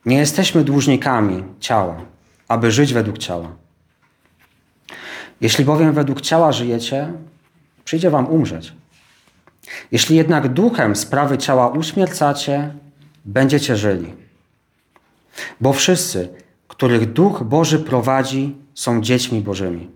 nie 0.06 0.16
jesteśmy 0.18 0.64
dłużnikami 0.64 1.44
ciała, 1.60 2.00
aby 2.48 2.70
żyć 2.70 2.92
według 2.92 3.18
ciała. 3.18 3.48
Jeśli 5.40 5.64
bowiem 5.64 5.92
według 5.92 6.20
ciała 6.20 6.52
żyjecie, 6.52 7.12
przyjdzie 7.84 8.10
wam 8.10 8.26
umrzeć. 8.26 8.72
Jeśli 9.92 10.16
jednak 10.16 10.48
duchem 10.48 10.96
sprawy 10.96 11.38
ciała 11.38 11.68
uśmiercacie, 11.68 12.74
będziecie 13.24 13.76
żyli. 13.76 14.14
Bo 15.60 15.72
wszyscy, 15.72 16.28
których 16.68 17.12
duch 17.12 17.42
Boży 17.42 17.78
prowadzi, 17.78 18.59
są 18.74 19.00
dziećmi 19.00 19.40
Bożymi. 19.40 19.88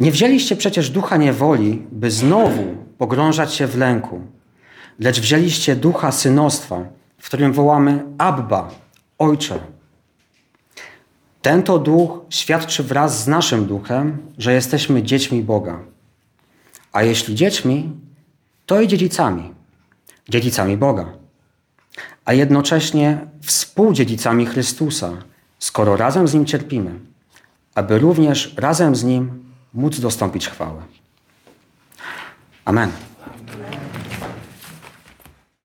Nie 0.00 0.12
wzięliście 0.12 0.56
przecież 0.56 0.90
ducha 0.90 1.16
niewoli, 1.16 1.82
by 1.92 2.10
znowu 2.10 2.64
pogrążać 2.98 3.54
się 3.54 3.66
w 3.66 3.76
lęku, 3.76 4.20
lecz 4.98 5.20
wzięliście 5.20 5.76
ducha 5.76 6.12
synostwa, 6.12 6.84
w 7.18 7.26
którym 7.26 7.52
wołamy 7.52 8.04
Abba, 8.18 8.70
Ojcze. 9.18 9.58
Ten 11.42 11.62
to 11.62 11.78
duch 11.78 12.20
świadczy 12.30 12.82
wraz 12.82 13.24
z 13.24 13.26
naszym 13.26 13.66
duchem, 13.66 14.18
że 14.38 14.52
jesteśmy 14.52 15.02
dziećmi 15.02 15.42
Boga. 15.42 15.78
A 16.92 17.02
jeśli 17.02 17.34
dziećmi, 17.34 17.92
to 18.66 18.80
i 18.80 18.88
dziedzicami, 18.88 19.54
dziedzicami 20.28 20.76
Boga, 20.76 21.06
a 22.24 22.32
jednocześnie 22.32 23.18
współdziedzicami 23.42 24.46
Chrystusa, 24.46 25.12
skoro 25.58 25.96
razem 25.96 26.28
z 26.28 26.34
Nim 26.34 26.46
cierpimy, 26.46 27.07
aby 27.78 27.98
również 27.98 28.54
razem 28.56 28.96
z 28.96 29.04
Nim 29.04 29.44
móc 29.74 30.00
dostąpić 30.00 30.48
chwały. 30.48 30.82
Amen. 32.64 32.90